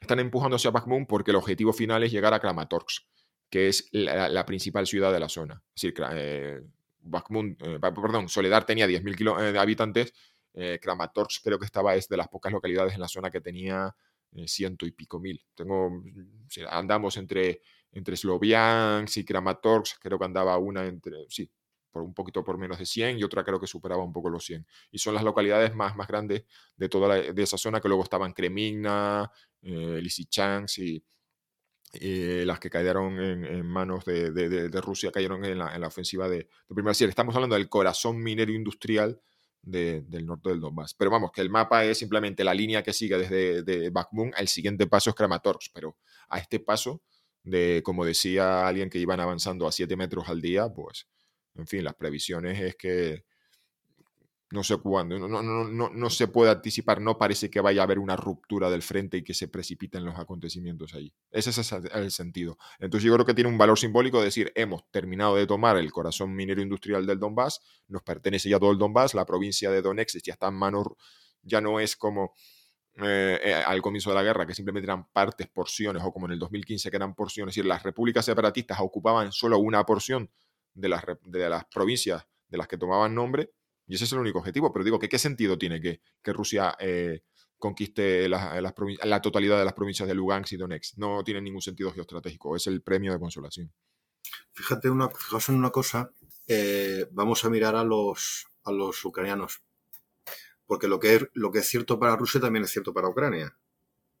[0.00, 3.04] están empujando hacia Bakhmut porque el objetivo final es llegar a Kramatorsk,
[3.48, 5.62] que es la, principal ciudad de la zona.
[5.74, 10.12] Es decir, eh, eh, perdón, Soledad tenía 10.000 eh, habitantes,
[10.80, 13.94] Kramatorsk creo que estaba, es de las pocas localidades en la zona que tenía
[14.32, 15.42] eh, ciento y pico mil.
[15.54, 15.90] Tengo,
[16.68, 21.50] andamos entre, entre Sloviansk y Kramatorsk, creo que andaba una entre, sí,
[21.90, 24.44] por un poquito por menos de 100 y otra creo que superaba un poco los
[24.44, 24.66] 100.
[24.90, 26.44] Y son las localidades más, más grandes
[26.76, 29.30] de toda de esa zona, que luego estaban Kremigna,
[29.62, 31.02] eh, y
[31.92, 36.48] eh, las que cayeron en, manos de, Rusia, cayeron en la, en la ofensiva de,
[36.68, 39.20] Primera Estamos hablando del corazón minero industrial
[39.62, 40.94] del norte del Donbass.
[40.94, 44.48] Pero vamos, que el mapa es simplemente la línea que sigue desde de Bakhmut, el
[44.48, 45.96] siguiente paso es Kramatorsk, pero
[46.28, 47.02] a este paso
[47.42, 51.08] de, como decía alguien que iban avanzando a 7 metros al día, pues,
[51.60, 53.24] en fin, las previsiones es que
[54.52, 57.84] no sé cuándo, no, no, no, no, se puede anticipar, no parece que vaya a
[57.84, 61.14] haber una ruptura del frente y que se precipiten los acontecimientos allí.
[61.30, 62.58] Ese es el sentido.
[62.80, 66.34] Entonces yo creo que tiene un valor simbólico decir, hemos terminado de tomar el corazón
[66.34, 70.32] minero industrial del Donbass, nos pertenece ya todo el Donbass, la provincia de Donetsk ya
[70.32, 70.88] está en manos,
[71.42, 72.34] ya no es como
[72.96, 76.32] eh, eh, al comienzo de la guerra, que simplemente eran partes, porciones, o como en
[76.32, 80.28] el 2015 que eran porciones, es decir, las repúblicas separatistas ocupaban solo una porción
[80.74, 83.52] de las, de las provincias de las que tomaban nombre,
[83.86, 84.72] y ese es el único objetivo.
[84.72, 87.24] Pero digo, ¿qué sentido tiene que, que Rusia eh,
[87.58, 90.96] conquiste la, la, totalidad de las provincias de Lugansk y Donetsk?
[90.96, 92.54] No tiene ningún sentido geoestratégico.
[92.54, 93.72] Es el premio de consolación.
[94.52, 96.12] Fíjate una, fijaos en una cosa.
[96.46, 99.62] Eh, vamos a mirar a los, a los ucranianos.
[100.66, 103.56] Porque lo que, es, lo que es cierto para Rusia también es cierto para Ucrania.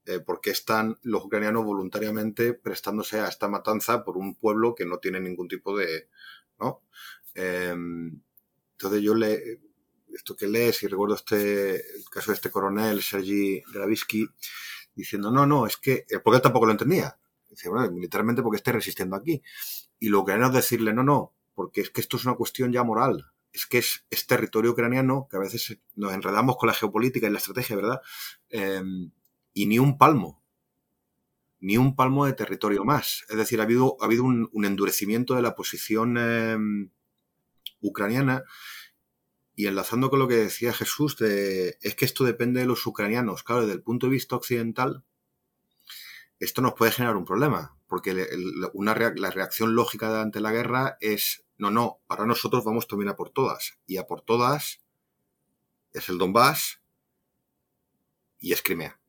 [0.06, 4.98] Eh, porque están los ucranianos voluntariamente prestándose a esta matanza por un pueblo que no
[4.98, 6.08] tiene ningún tipo de.
[6.60, 6.82] ¿No?
[7.34, 9.60] Entonces yo le,
[10.14, 14.28] esto que lees y recuerdo este, el caso de este coronel, Sergi Gravisky,
[14.94, 17.18] diciendo, no, no, es que, eh, porque él tampoco lo entendía.
[17.48, 19.42] Dice, bueno, militarmente porque esté resistiendo aquí.
[19.98, 22.72] Y lo que era es decirle, no, no, porque es que esto es una cuestión
[22.72, 23.26] ya moral.
[23.52, 27.38] Es que es, territorio ucraniano, que a veces nos enredamos con la geopolítica y la
[27.38, 28.00] estrategia, ¿verdad?
[28.48, 29.10] Em,
[29.52, 30.39] y ni un palmo,
[31.60, 33.24] ni un palmo de territorio más.
[33.28, 36.90] Es decir, ha habido, ha habido un, endurecimiento de la posición em,
[37.80, 38.44] ucraniana.
[39.54, 43.42] Y enlazando con lo que decía Jesús, de, es que esto depende de los ucranianos.
[43.42, 45.04] Claro, desde el punto de vista occidental,
[46.38, 48.26] esto nos puede generar un problema, porque
[48.72, 53.16] una, la reacción lógica ante la guerra es, no, no, ahora nosotros vamos también a
[53.16, 53.78] por todas.
[53.86, 54.80] Y a por todas
[55.92, 56.80] es el Donbass
[58.38, 58.99] y es Crimea.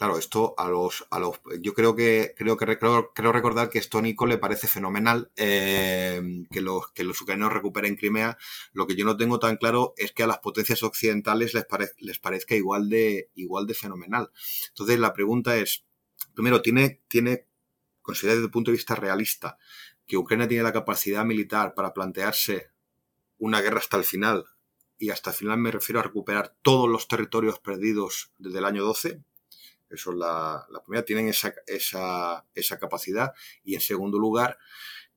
[0.00, 4.00] Claro, esto a los, a los, yo creo que, creo que creo, recordar que esto
[4.00, 8.38] Nico le parece fenomenal eh, que los que los ucranianos recuperen Crimea.
[8.72, 11.66] Lo que yo no tengo tan claro es que a las potencias occidentales les,
[11.98, 14.30] les parezca igual de igual de fenomenal.
[14.68, 15.84] Entonces la pregunta es,
[16.32, 17.46] primero, tiene tiene
[18.00, 19.58] considera desde el punto de vista realista
[20.06, 22.70] que Ucrania tiene la capacidad militar para plantearse
[23.36, 24.46] una guerra hasta el final
[24.96, 28.82] y hasta el final me refiero a recuperar todos los territorios perdidos desde el año
[28.82, 29.22] 12
[29.90, 31.04] eso es la, primera.
[31.04, 33.32] Tienen esa, esa, esa, capacidad.
[33.64, 34.58] Y en segundo lugar,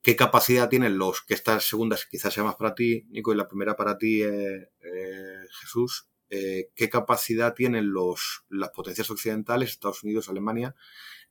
[0.02, 3.48] ¿qué capacidad tienen los, que estas segundas quizás sea más para ti, Nico, y la
[3.48, 4.24] primera para ti,
[5.62, 6.08] Jesús?
[6.36, 10.76] Eh, ¿Qué capacidad tienen los, las potencias occidentales, Estados Unidos, Alemania,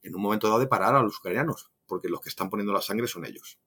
[0.00, 1.72] en un momento dado de parar a los ucranianos?
[1.86, 3.58] Porque los que están poniendo la sangre son ellos.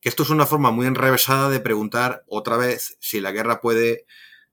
[0.00, 4.06] Que esto es una forma muy enrevesada de preguntar otra vez si la guerra puede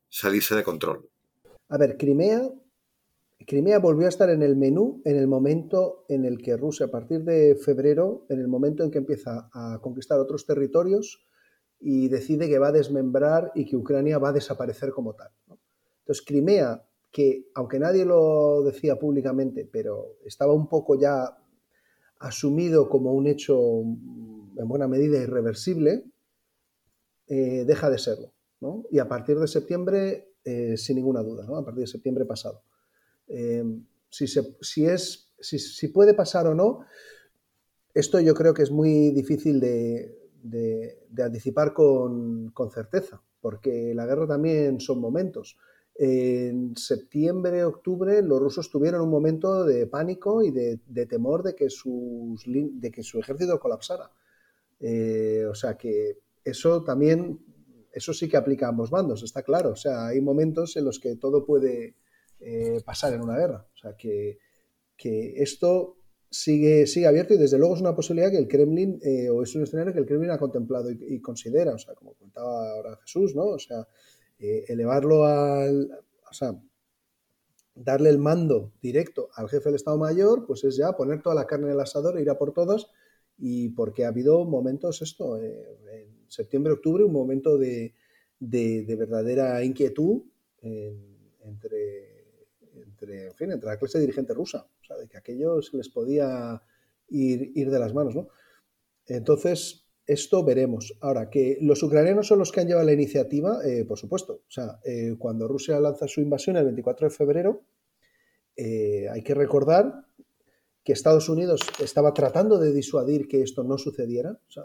[0.09, 1.09] salirse de control.
[1.69, 2.41] A ver, Crimea
[3.45, 6.91] Crimea volvió a estar en el menú en el momento en el que Rusia, a
[6.91, 11.25] partir de febrero, en el momento en que empieza a conquistar otros territorios
[11.79, 15.29] y decide que va a desmembrar y que Ucrania va a desaparecer como tal.
[15.99, 21.37] Entonces, Crimea, que aunque nadie lo decía públicamente, pero estaba un poco ya
[22.19, 26.05] asumido como un hecho en buena medida irreversible,
[27.27, 28.31] eh, deja de serlo.
[28.89, 32.63] Y a partir de septiembre, eh, sin ninguna duda, a partir de septiembre pasado.
[33.28, 36.86] Em, si, si, es, si, puede pasar o no,
[37.93, 40.17] esto yo creo que es muy difícil de,
[41.17, 45.57] anticipar con, certeza, porque la guerra también son momentos.
[45.97, 51.69] En septiembre, octubre, los rusos tuvieron un momento de pánico y de, temor de que,
[51.69, 54.11] sus, de que su ejército colapsara.
[54.80, 57.39] Eh, o sea que eso también,
[57.91, 59.71] eso sí que aplica a ambos bandos, está claro.
[59.71, 61.95] O sea, hay momentos en los que todo puede,
[62.39, 63.67] eh, pasar en una guerra.
[63.73, 64.38] O sea, que,
[64.97, 65.97] esto
[66.29, 69.55] sigue, sigue abierto y desde luego es una posibilidad que el Kremlin, eh, o es
[69.55, 73.36] un escenario que el Kremlin ha contemplado y, considera, o sea, como contaba ahora Jesús,
[73.36, 73.45] ¿no?
[73.45, 73.88] O sea,
[74.39, 75.91] eh, elevarlo al,
[76.29, 76.59] o sea,
[77.75, 81.45] darle el mando directo al jefe del Estado Mayor, pues es ya poner toda la
[81.45, 82.88] carne en el asador e ir a por todas
[83.38, 87.93] y porque ha habido momentos, esto, en septiembre, octubre, un momento de,
[88.39, 90.23] verdadera inquietud
[90.61, 92.04] entre
[93.05, 95.89] entre, en fin, entre la clase dirigente rusa, o sea, de que aquello se les
[95.89, 96.61] podía
[97.09, 98.29] ir, ir de las manos, ¿no?
[99.07, 100.97] Entonces, esto veremos.
[101.01, 104.33] Ahora, que los ucranianos son los que han llevado la iniciativa, eh, por supuesto.
[104.47, 107.61] O sea, eh, cuando Rusia lanza su invasión el 24 de febrero,
[108.55, 110.05] eh, hay que recordar
[110.83, 114.63] que Estados Unidos estaba tratando de disuadir que esto no sucediera, o sea,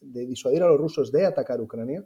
[0.00, 2.04] de disuadir a los rusos de atacar Ucrania,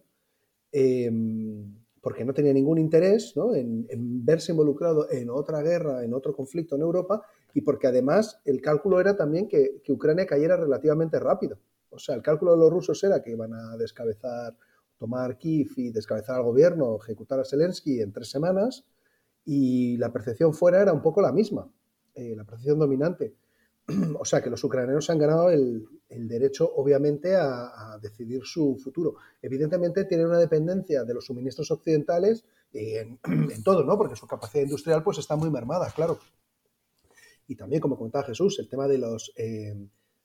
[0.71, 1.75] em,
[2.05, 3.87] porque no tenía ningún interés en,
[4.27, 7.23] verse involucrado en otra guerra, en otro conflicto en Europa,
[7.55, 11.59] y porque además el cálculo era también que, que Ucrania cayera relativamente rápido.
[11.89, 14.55] O sea, el cálculo de los rusos era que iban a descabezar,
[14.99, 18.85] tomar Kiev y descabezar al gobierno, ejecutar a Zelensky en tres semanas,
[19.47, 21.73] y la percepción fuera era un poco la misma,
[22.15, 23.35] eh, la percepción dominante.
[24.21, 25.87] o sea que los ucranianos han ganado el,
[26.29, 29.17] derecho, obviamente, a, decidir su futuro.
[29.41, 33.19] Evidentemente tienen una dependencia de los suministros occidentales en,
[33.63, 33.97] todo, ¿no?
[33.97, 36.19] Porque su capacidad industrial pues está muy mermada, claro.
[37.47, 39.75] Y también, como comentaba Jesús, el tema de los, eh,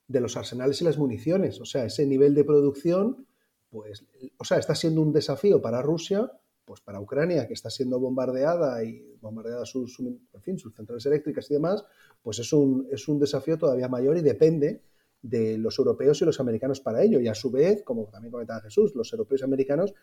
[0.08, 1.60] de los arsenales y las municiones.
[1.62, 3.28] O sea, ese nivel de producción,
[3.70, 4.06] pues,
[4.38, 6.32] o sea, está siendo un desafío para Rusia
[6.70, 11.50] pues para Ucrania, que está siendo bombardeada y bombardeada sus, en fin, sus centrales eléctricas
[11.50, 11.84] y demás,
[12.22, 14.84] pues es un, es un desafío todavía mayor y depende
[15.22, 17.20] de los europeos y los americanos para ello.
[17.20, 19.94] Y a su vez, como también comentaba Jesús, los europeos y americanos,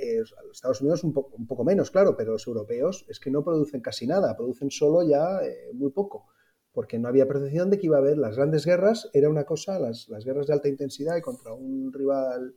[0.00, 4.06] eh, Estados Unidos un, poco menos, claro, pero los europeos es que no producen casi
[4.06, 6.26] nada, producen solo ya eh, muy poco,
[6.72, 9.78] porque no había percepción de que iba a haber las grandes guerras, era una cosa,
[9.78, 12.54] las, las guerras de alta intensidad y contra un rival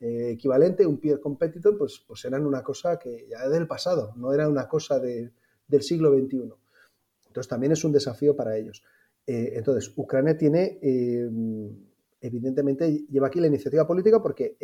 [0.00, 4.32] eh, equivalente, un peer competitor, pues, pues eran una cosa que ya del pasado, no
[4.32, 5.32] era una cosa del
[5.80, 6.52] siglo XXI.
[7.26, 8.82] Entonces también es un desafío para ellos.
[9.26, 11.28] Eh, entonces, Ucrania tiene, eh,
[12.20, 14.56] evidentemente, lleva aquí la iniciativa política porque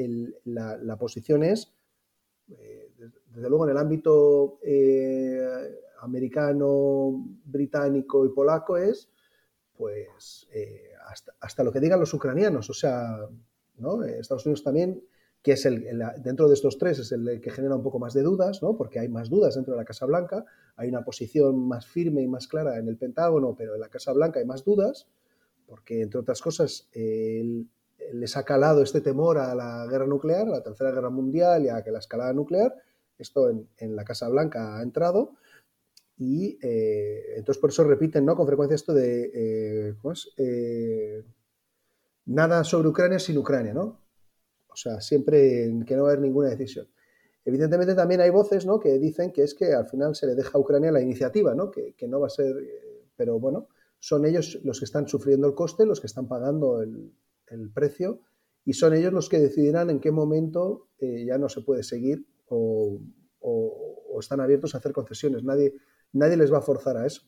[0.44, 1.72] la, posición es,
[2.46, 4.58] desde luego en el ámbito
[6.00, 9.10] americano, británico y polaco, es
[9.76, 10.46] pues
[11.06, 12.68] hasta, hasta, lo que digan los ucranianos.
[12.68, 13.26] O sea,
[13.78, 14.02] ¿no?
[14.04, 15.02] Estados Unidos también
[15.42, 15.86] que es el,
[16.18, 18.76] dentro de estos tres es el que genera un poco más de dudas, ¿no?
[18.76, 20.44] porque hay más dudas dentro de la Casa Blanca,
[20.76, 24.12] hay una posición más firme y más clara en el Pentágono, pero en la Casa
[24.12, 25.06] Blanca hay más dudas,
[25.66, 26.88] porque entre otras cosas
[28.12, 31.68] les ha calado este temor a la guerra nuclear, a la Tercera Guerra Mundial y
[31.68, 32.74] a que la escalada nuclear,
[33.18, 35.36] esto en, la Casa Blanca ha entrado,
[36.18, 38.36] y eh, entonces por eso repiten ¿no?
[38.36, 39.94] con frecuencia esto de, eh.
[40.36, 41.24] Eh,
[42.26, 43.98] nada sobre Ucrania sin Ucrania, ¿no?
[44.72, 46.88] O sea, siempre que no va a haber ninguna decisión.
[47.44, 48.78] Evidentemente también hay voces ¿no?
[48.78, 51.70] que dicen que es que al final se le deja a Ucrania la iniciativa, ¿no?
[51.70, 53.68] que, no va a ser, eh, pero bueno,
[53.98, 57.12] son ellos los que están sufriendo el coste, los que están pagando el,
[57.74, 58.20] precio
[58.64, 62.24] y son ellos los que decidirán en qué momento eh, ya no se puede seguir
[62.46, 63.00] o,
[64.20, 65.42] están abiertos a hacer concesiones.
[65.42, 65.74] Nadie,
[66.12, 67.22] nadie les va a forzar a eso.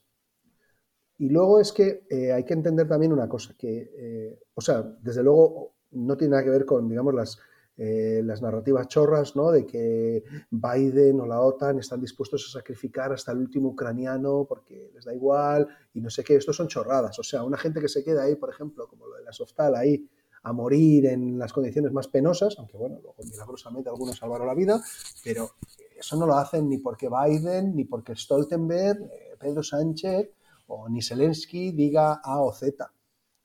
[1.16, 5.22] Y luego es que eh, hay que entender también una cosa, que, o sea, desde
[5.22, 7.38] luego no tiene nada que ver con, digamos, las,
[7.76, 9.50] eh, las narrativas chorras, ¿no?
[9.50, 14.90] De que Biden o la OTAN están dispuestos a sacrificar hasta el último ucraniano porque
[14.94, 16.36] les da igual y no sé qué.
[16.36, 17.18] Esto son chorradas.
[17.18, 19.74] O sea, una gente que se queda ahí, por ejemplo, como lo de la Softal,
[19.74, 20.06] ahí
[20.44, 24.82] a morir en las condiciones más penosas, aunque bueno, luego milagrosamente algunos salvaron la vida,
[25.22, 25.50] pero
[25.96, 30.30] eso no lo hacen ni porque Biden, ni porque Stoltenberg, eh, Pedro Sánchez
[30.66, 32.92] o ni Zelensky diga A o Z.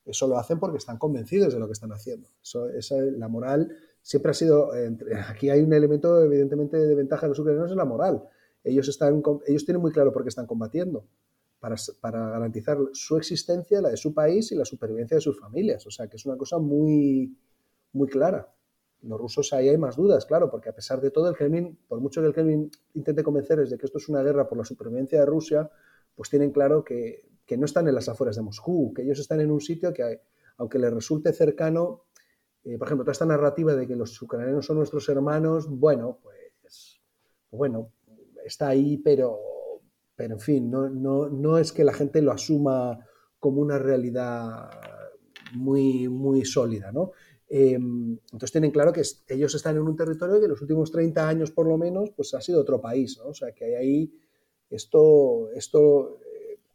[0.08, 2.30] Eso lo hacen porque están convencidos de lo que están haciendo.
[2.42, 4.72] Eso, la moral siempre ha sido,
[5.28, 8.24] aquí hay un elemento evidentemente de ventaja de los ucranianos, es la moral.
[8.64, 11.06] Ellos, están, ellos tienen muy claro por qué están combatiendo,
[11.60, 15.86] para, para, garantizar su existencia, la de su país y la supervivencia de sus familias.
[15.88, 17.38] O sea, que es una cosa muy,
[17.94, 18.54] muy clara.
[19.02, 22.00] Los rusos ahí hay más dudas, claro, porque a pesar de todo, el Kremlin, por
[22.00, 25.20] mucho que el Kremlin intente convencerles de que esto es una guerra por la supervivencia
[25.20, 25.70] de Rusia,
[26.16, 29.40] pues tienen claro que que no están en las afueras de Moscú, que ellos están
[29.40, 30.22] en un sitio que,
[30.58, 32.04] aunque les resulte cercano,
[32.66, 36.20] eh, por ejemplo, toda esta narrativa de que los ucranianos son nuestros hermanos, bueno,
[36.62, 37.02] pues,
[37.50, 37.94] bueno,
[38.46, 39.40] está ahí, pero,
[40.14, 43.00] pero en fin, no, no, es que la gente lo asuma
[43.40, 44.70] como una realidad
[45.54, 47.12] muy, muy sólida, ¿no?
[47.48, 51.30] Em, entonces tienen claro que ellos están en un territorio que en los últimos 30
[51.30, 53.30] años por lo menos pues ha sido otro país, ¿no?
[53.30, 54.14] O sea que hay ahí
[54.70, 56.20] esto, esto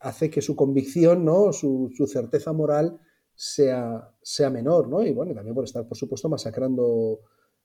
[0.03, 1.53] hace que su convicción, ¿no?
[1.53, 3.01] su, certeza moral
[3.35, 5.03] sea, sea menor, ¿no?
[5.05, 7.21] Y bueno, también por estar, por supuesto, masacrando,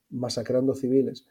[0.09, 1.27] masacrando civiles.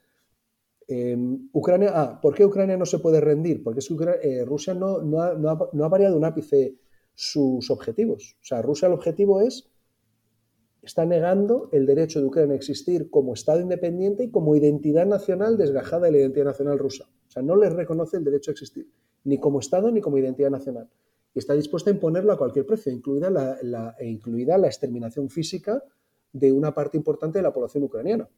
[0.89, 3.63] Em, Ucrania, ah, ¿por qué Ucrania no se puede rendir?
[3.63, 3.91] Porque es
[4.23, 6.77] eh, Rusia no, no, ha, no, ha, variado un ápice
[7.15, 8.37] sus objetivos.
[8.43, 9.71] O sea, Rusia el objetivo es,
[10.83, 15.57] está negando el derecho de Ucrania a existir como Estado independiente y como identidad nacional
[15.57, 17.09] desgajada de la identidad nacional rusa.
[17.27, 18.89] O sea, no les reconoce el derecho a existir,
[19.27, 20.89] ni como Estado ni como identidad nacional.
[21.35, 25.83] Y está dispuesta a imponerlo a cualquier precio, incluida la, e incluida la exterminación física
[26.33, 28.29] de una parte importante de la población ucraniana.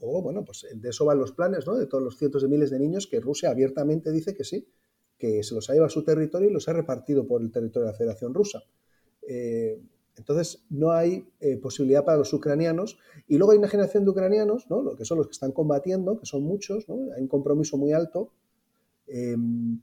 [0.00, 1.76] O, bueno, pues de eso van los planes, ¿no?
[1.76, 4.68] De todos los cientos de miles de niños que Rusia abiertamente dice que sí,
[5.16, 7.86] que se los ha llevado a su territorio y los ha repartido por el territorio
[7.86, 8.64] de la Federación Rusa.
[9.22, 9.80] Eh,
[10.16, 12.98] entonces, no hay eh, posibilidad para los ucranianos.
[13.28, 14.82] Y luego hay una generación de ucranianos, ¿no?
[14.82, 17.12] Lo que son los que están combatiendo, que son muchos, ¿no?
[17.14, 18.32] hay un compromiso muy alto,
[19.06, 19.80] em,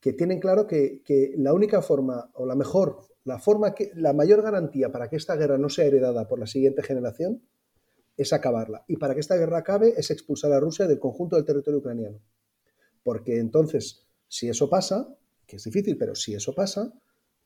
[0.00, 4.12] que tienen claro que, que, la única forma, o la mejor, la forma que, la
[4.12, 7.42] mayor garantía para que esta guerra no sea heredada por la siguiente generación
[8.16, 8.84] es acabarla.
[8.88, 12.20] Y para que esta guerra acabe es expulsar a Rusia del conjunto del territorio ucraniano.
[13.02, 15.14] Porque entonces, si eso pasa,
[15.46, 16.92] que es difícil, pero si eso pasa,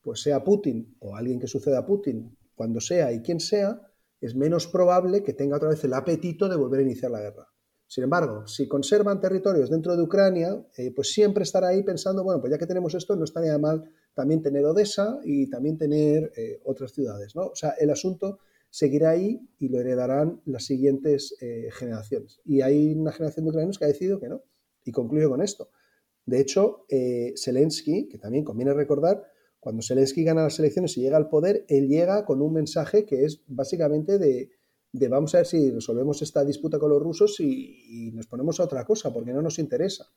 [0.01, 3.81] pues sea Putin o alguien que suceda a Putin, cuando sea y quien sea,
[4.19, 7.47] es menos probable que tenga otra vez el apetito de volver a iniciar la guerra.
[7.87, 12.41] Sin embargo, si conservan territorios dentro de Ucrania, eh, pues siempre estará ahí pensando, bueno,
[12.41, 16.59] pues ya que tenemos esto, no estaría mal también tener Odessa y también tener eh,
[16.65, 17.45] otras ciudades, ¿no?
[17.47, 22.41] O sea, el asunto seguirá ahí y lo heredarán las siguientes eh, generaciones.
[22.43, 24.43] Y hay una generación de ucranianos que ha decidido que no.
[24.83, 25.69] Y concluyo con esto.
[26.25, 26.85] De hecho,
[27.41, 29.23] Zelensky, que también conviene recordar,
[29.61, 33.23] cuando Zelensky gana las elecciones y llega al poder, él llega con un mensaje que
[33.23, 34.49] es básicamente de,
[34.93, 38.85] vamos a ver si resolvemos esta disputa con los rusos y, nos ponemos a otra
[38.85, 40.07] cosa, porque no nos interesa.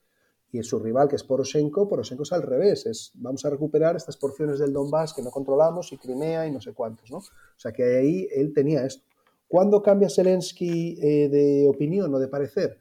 [0.53, 4.17] Y su rival, que es Poroshenko, Poroshenko es al revés, es vamos a recuperar estas
[4.17, 7.19] porciones del Donbass que no controlamos y Crimea y no sé cuántos, ¿no?
[7.19, 7.25] O
[7.57, 9.05] sea que ahí él tenía esto.
[9.47, 12.81] ¿Cuándo cambia Zelensky eh, de opinión o de parecer?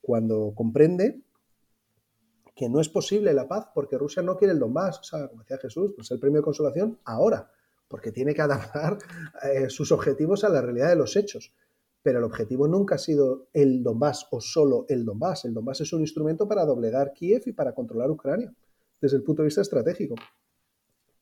[0.00, 1.22] Cuando comprende
[2.58, 4.98] que no es posible la paz porque Rusia no quiere el Donbass.
[4.98, 7.52] O sea, como decía Jesús, pues el premio de consolación ahora,
[7.88, 8.98] porque tiene que adaptar
[9.42, 11.52] eh, sus objetivos a la realidad de los hechos.
[12.02, 15.44] Pero el objetivo nunca ha sido el Donbass o solo el Donbass.
[15.44, 18.54] El Donbass es un instrumento para doblegar Kiev y para controlar Ucrania
[19.00, 20.14] desde el punto de vista estratégico.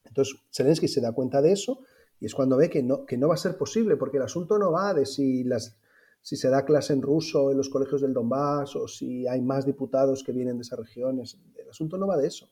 [0.05, 1.81] Entonces, Zelensky se da cuenta de eso
[2.21, 4.59] y es cuando ve que no, que no va a ser posible, porque el asunto
[4.59, 5.79] no va de si las
[6.27, 9.65] si se da clase en ruso en los colegios del Donbass o si hay más
[9.65, 11.39] diputados que vienen de esas regiones.
[11.55, 12.51] El asunto no va de eso.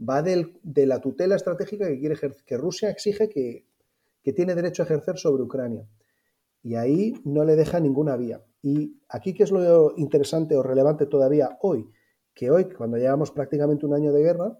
[0.00, 3.66] Va de la tutela estratégica que, quiere que Rusia exige que,
[4.32, 5.86] tiene derecho a ejercer sobre Ucrania.
[6.62, 8.42] Y ahí no le deja ninguna vía.
[8.62, 11.90] Y aquí, ¿qué es lo interesante o relevante todavía hoy?
[12.32, 14.58] Que hoy, cuando llevamos prácticamente un año de guerra,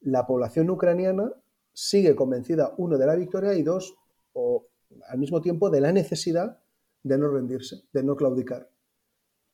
[0.00, 1.32] la población ucraniana
[1.72, 3.96] sigue convencida, uno, de la victoria y dos,
[4.32, 4.68] o
[5.08, 6.60] al mismo tiempo, de la necesidad
[7.02, 8.70] de no rendirse, de no claudicar.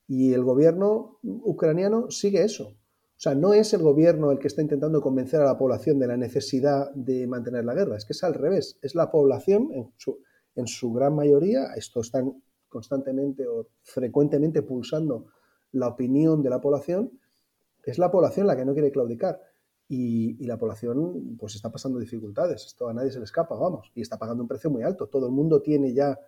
[0.06, 2.76] Y el gobierno ucraniano sigue eso.
[3.20, 6.06] O sea, no es el gobierno el que está intentando convencer a la población de
[6.06, 9.68] la necesidad de mantener la guerra, es que es al revés, es la población
[10.54, 15.26] en su, gran mayoría, esto están constantemente o frecuentemente pulsando
[15.72, 17.12] la opinión de la población,
[17.84, 19.38] es la población la que no quiere claudicar.
[19.86, 23.90] Y, y, la población pues está pasando dificultades, esto a nadie se le escapa, vamos,
[23.94, 25.08] y está pagando un precio muy alto.
[25.08, 26.18] Todo el mundo tiene ya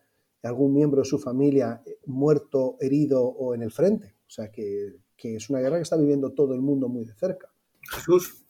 [0.42, 4.16] algún miembro de su familia eh, muerto, herido o en el frente.
[4.26, 7.48] O sea que, es una guerra que está viviendo todo el mundo muy de cerca.
[7.90, 8.44] Jesús.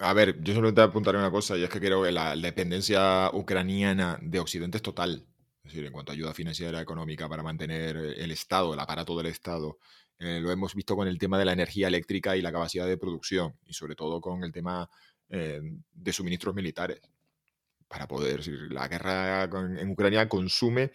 [0.00, 3.30] A ver, yo solo te apuntaré una cosa, y es que creo que la dependencia
[3.32, 5.26] ucraniana de Occidente es total.
[5.64, 9.26] Es decir, en cuanto a ayuda financiera económica para mantener el Estado, el aparato del
[9.26, 9.78] Estado,
[10.18, 12.98] eh, lo hemos visto con el tema de la energía eléctrica y la capacidad de
[12.98, 14.88] producción, y sobre todo con el tema
[15.28, 15.60] eh,
[15.92, 17.00] de suministros militares
[17.86, 18.46] para poder.
[18.70, 20.92] La guerra en Ucrania consume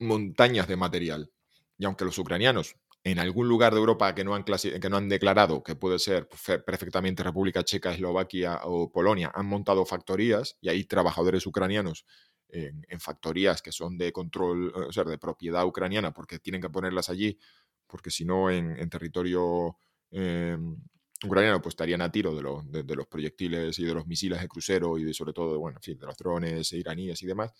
[0.00, 1.30] montañas de material.
[1.78, 2.76] Y aunque los ucranianos
[3.10, 6.28] en algún lugar de Europa que no han, que no han declarado, que puede ser
[6.28, 12.04] perfectamente República Checa, Eslovaquia o Polonia, han montado factorías y hay trabajadores ucranianos
[12.48, 17.08] en, factorías que son de control, o sea, de propiedad ucraniana, porque tienen que ponerlas
[17.08, 17.38] allí,
[17.86, 19.76] porque si no en, territorio
[20.10, 20.76] em,
[21.24, 24.98] ucraniano pues estarían a tiro de, de, los proyectiles y de los misiles de crucero
[24.98, 27.52] y de, sobre todo bueno, de los drones iraníes y demás,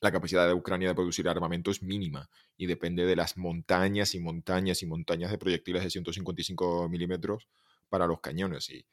[0.00, 4.20] la capacidad de Ucrania de producir armamento es mínima y depende de las montañas y
[4.20, 7.48] montañas y montañas de proyectiles de 155 milímetros
[7.88, 8.70] para los cañones.
[8.70, 8.84] Y,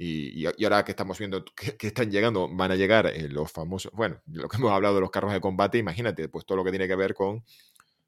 [0.00, 4.20] y, ahora que estamos viendo que, están llegando, van a llegar eh, los famosos, bueno,
[4.26, 6.86] lo que hemos hablado de los carros de combate, imagínate, pues todo lo que tiene
[6.86, 7.44] que ver con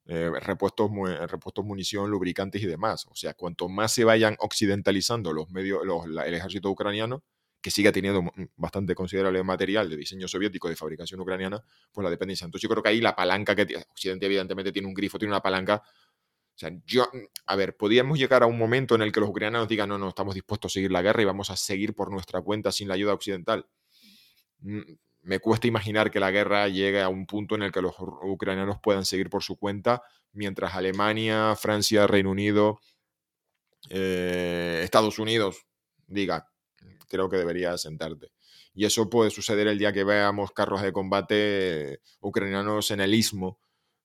[0.07, 0.91] eh, repuestos,
[1.29, 3.07] repuestos, munición, lubricantes y demás.
[3.11, 7.23] O sea, cuanto más se vayan occidentalizando los medios, el ejército ucraniano,
[7.61, 12.45] que siga teniendo bastante considerable material de diseño soviético de fabricación ucraniana, pues la dependencia.
[12.45, 15.43] Entonces yo creo que ahí la palanca que Occidente evidentemente tiene un grifo, tiene una
[15.43, 15.83] palanca.
[15.85, 17.09] O sea, yo,
[17.47, 20.09] a ver, podríamos llegar a un momento en el que los ucranianos digan, no, no,
[20.09, 22.95] estamos dispuestos a seguir la guerra y vamos a seguir por nuestra cuenta sin la
[22.95, 23.67] ayuda occidental.
[24.61, 24.81] Mm,
[25.23, 28.79] me cuesta imaginar que la guerra llegue a un punto en el que los ucranianos
[28.83, 30.03] puedan seguir por su cuenta,
[30.33, 32.81] mientras Alemania, Francia, Reino Unido
[33.89, 35.67] eh, Estados Unidos
[36.07, 36.51] diga,
[37.09, 38.33] creo que deberías sentarte.
[38.75, 43.59] Y eso puede suceder el día que veamos carros de combate ucranianos en el istmo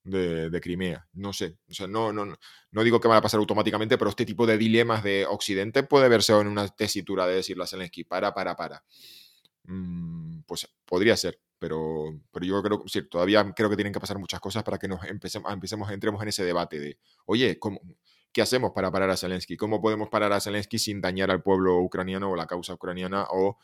[0.04, 1.08] de, Crimea.
[1.14, 1.58] No sé.
[1.70, 2.38] O sea, no, no,
[2.72, 6.10] no digo que vaya a pasar automáticamente, pero este tipo de dilemas de Occidente puede
[6.10, 8.84] verse en una tesitura de decirle a Zelensky, para, para, para.
[9.64, 14.20] Mm, pues podría ser, pero, pero yo creo que todavía creo que tienen que pasar
[14.20, 17.82] muchas cosas para que nos empecemos, empecemos, entremos en ese debate de, oye, ¿cómo,
[18.36, 19.56] ¿qué hacemos para parar a Zelensky?
[19.56, 23.28] ¿Cómo podemos parar a Zelensky sin dañar al pueblo ucraniano o la causa ucraniana?
[23.30, 23.58] O,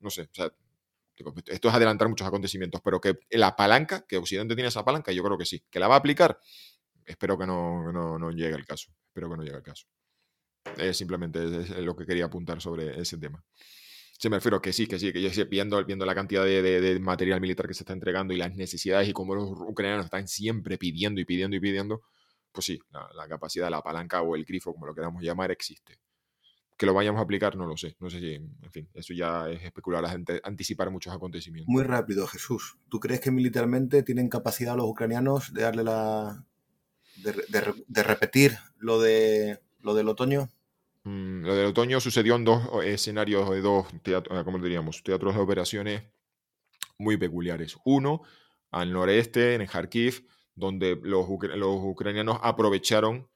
[0.00, 0.52] no sé, o sea,
[1.46, 5.22] esto es adelantar muchos acontecimientos, pero que la palanca, que Occidente tiene esa palanca, yo
[5.22, 5.62] creo que sí.
[5.70, 6.40] ¿Que la va a aplicar?
[7.06, 8.90] Espero que no, no, llegue el caso.
[9.06, 9.86] Espero que no llegue el caso.
[10.92, 13.44] simplemente es, lo que quería apuntar sobre ese tema.
[14.18, 17.40] Se me refiero que sí, que sí, que yo viendo, viendo la cantidad de, material
[17.40, 21.20] militar que se está entregando y las necesidades y cómo los ucranianos están siempre pidiendo
[21.20, 22.02] y pidiendo y pidiendo,
[22.52, 25.98] pues sí, la, capacidad, la palanca o el grifo, como lo queramos llamar, existe.
[26.76, 27.96] Que lo vayamos a aplicar, no lo sé.
[27.98, 30.04] No sé si, en fin, eso ya es especular,
[30.44, 31.72] anticipar muchos acontecimientos.
[31.72, 32.78] Muy rápido, Jesús.
[32.88, 36.44] ¿Tú crees que militarmente tienen capacidad los ucranianos de darle la.
[37.16, 40.48] de, repetir lo, de, lo del otoño?
[41.02, 45.02] Mm, lo del otoño sucedió en dos escenarios de dos teatros, ¿cómo diríamos?
[45.02, 46.02] Teatros de operaciones
[46.98, 47.76] muy peculiares.
[47.84, 48.22] Uno,
[48.70, 50.28] al noreste, en Kharkiv,
[50.58, 53.28] donde los, ucranianos aprovecharon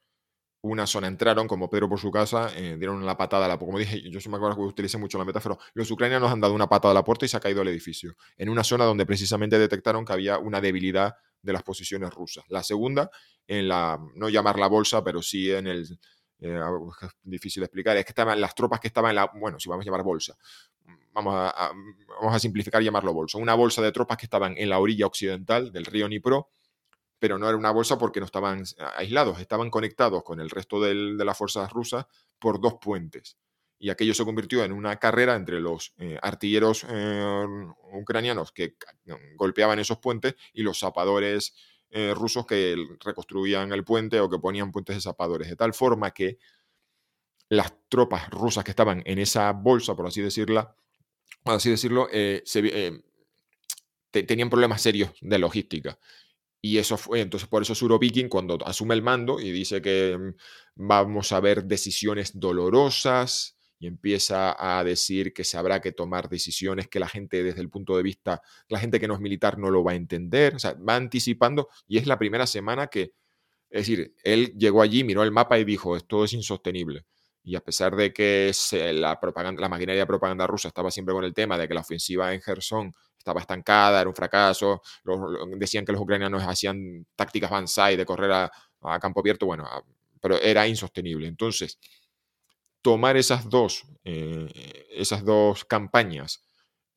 [0.61, 3.77] una zona, entraron como Pedro por su casa, eh, dieron la patada a la Como
[3.77, 6.91] dije, yo me acuerdo que utilicé mucho la metáfora, los ucranianos han dado una patada
[6.91, 10.05] a la puerta y se ha caído el edificio, en una zona donde precisamente detectaron
[10.05, 12.45] que había una debilidad de las posiciones rusas.
[12.47, 13.11] La segunda,
[13.45, 15.99] en la, no llamar la bolsa, pero sí en el,
[16.39, 16.59] eh,
[17.01, 19.67] es difícil de explicar, es que estaban las tropas que estaban en la, bueno, si
[19.67, 20.37] vamos a llamar bolsa,
[21.13, 21.71] vamos a,
[22.21, 25.05] vamos a simplificar y llamarlo bolsa, una bolsa de tropas que estaban en la orilla
[25.05, 26.49] occidental del río Dnipro,
[27.23, 28.65] pero no era una bolsa porque no estaban
[28.97, 32.05] aislados, estaban conectados con el resto de las fuerzas rusas
[32.37, 33.37] por dos puentes.
[33.79, 37.45] Y aquello se convirtió en una carrera entre los eh, artilleros eh,
[37.93, 38.75] ucranianos que
[39.37, 41.55] golpeaban esos puentes y los zapadores
[41.91, 46.11] eh, rusos que reconstruían el puente o que ponían puentes de zapadores, de tal forma
[46.11, 46.39] que
[47.47, 50.75] las tropas rusas que estaban en esa bolsa, por así decirla,
[51.41, 52.09] por así decirlo,
[54.11, 55.97] tenían problemas serios de logística.
[56.65, 60.87] Y eso fue, entonces por eso Surovikin cuando asume el mando y dice que mm,
[60.87, 66.87] vamos a ver decisiones dolorosas y empieza a decir que se habrá que tomar decisiones
[66.87, 69.69] que la gente desde el punto de vista, la gente que no es militar no
[69.71, 73.11] lo va a entender, o sea, va anticipando y es la primera semana que,
[73.69, 77.05] es decir, él llegó allí, miró el mapa y dijo, esto es insostenible.
[77.43, 78.53] Y a pesar de que
[78.93, 81.81] la, propaganda, la maquinaria de propaganda rusa estaba siempre con el tema de que la
[81.81, 82.93] ofensiva en Gerson
[83.23, 84.81] estaba estancada, era un fracaso,
[85.57, 88.51] decían que los ucranianos hacían tácticas Banzai de correr a,
[88.99, 89.65] campo abierto, bueno,
[90.19, 91.25] pero era insostenible.
[91.27, 91.79] Entonces,
[92.81, 94.49] tomar esas dos, eh,
[94.91, 96.45] esas dos campañas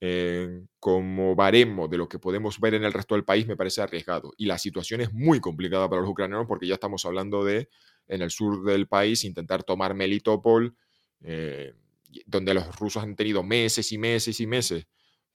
[0.01, 3.83] eh, como baremo de lo que podemos ver en el resto del país me parece
[3.83, 4.33] arriesgado.
[4.37, 7.69] Y la situación es muy complicada para los ucranianos porque ya estamos hablando de,
[8.09, 10.77] en el sur del país, intentar tomar Melitopol,
[11.23, 11.73] eh,
[12.27, 14.87] donde los rusos han tenido meses y meses y meses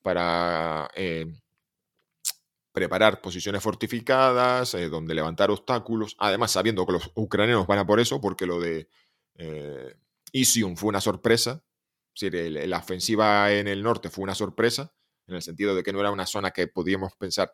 [0.01, 1.27] para eh,
[2.71, 7.99] preparar posiciones fortificadas, eh, donde levantar obstáculos, además sabiendo que los ucranianos van a por
[7.99, 8.87] eso, porque lo de
[9.35, 9.95] eh,
[10.31, 11.63] Isium fue una sorpresa,
[12.19, 14.93] la ofensiva en el norte fue una sorpresa,
[15.27, 17.51] en el sentido de que no era una zona que podíamos pensar.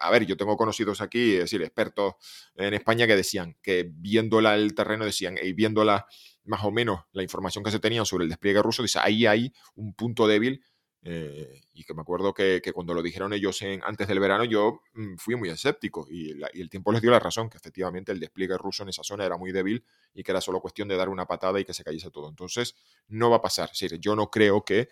[0.00, 2.14] A ver, yo tengo conocidos aquí, es decir, expertos
[2.54, 6.06] en España que decían que viéndola el terreno, decían, y viéndola
[6.44, 9.52] más o menos la información que se tenía sobre el despliegue ruso, dice, ahí hay
[9.74, 10.62] un punto débil
[11.06, 15.16] eh, y que me acuerdo que, cuando lo dijeron ellos antes del verano, yo mm,
[15.16, 18.84] fui muy escéptico y, el tiempo les dio la razón, que efectivamente el despliegue ruso
[18.84, 21.60] en esa zona era muy débil y que era solo cuestión de dar una patada
[21.60, 22.30] y que se cayese todo.
[22.30, 22.74] Entonces,
[23.08, 23.70] no va a pasar.
[24.00, 24.88] yo no creo que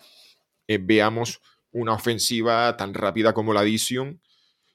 [0.68, 1.40] eh, veamos
[1.70, 4.20] una ofensiva tan rápida como la Dision,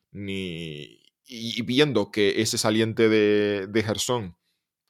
[0.09, 4.35] ni, y, viendo que ese saliente de, de Gerson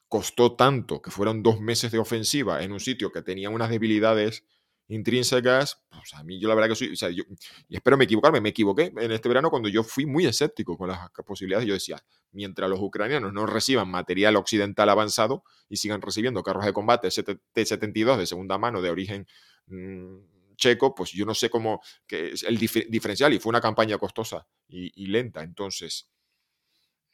[0.08, 4.46] costó tanto, que fueron dos meses de ofensiva en un sitio que tenía unas debilidades
[4.90, 7.24] intrínsecas, pues a mí yo la verdad que soy, o sea, yo,
[7.68, 10.88] y espero me equivocarme, me equivoqué en este verano cuando yo fui muy escéptico con
[10.90, 12.02] las posibilidades, yo decía,
[12.32, 18.18] mientras los ucranianos no reciban material occidental avanzado y sigan recibiendo carros de combate T-72
[18.18, 19.28] de segunda mano de origen
[19.68, 23.98] mm, checo, pues yo no sé cómo, que es el diferencial y fue una campaña
[23.98, 26.10] costosa y, y lenta, entonces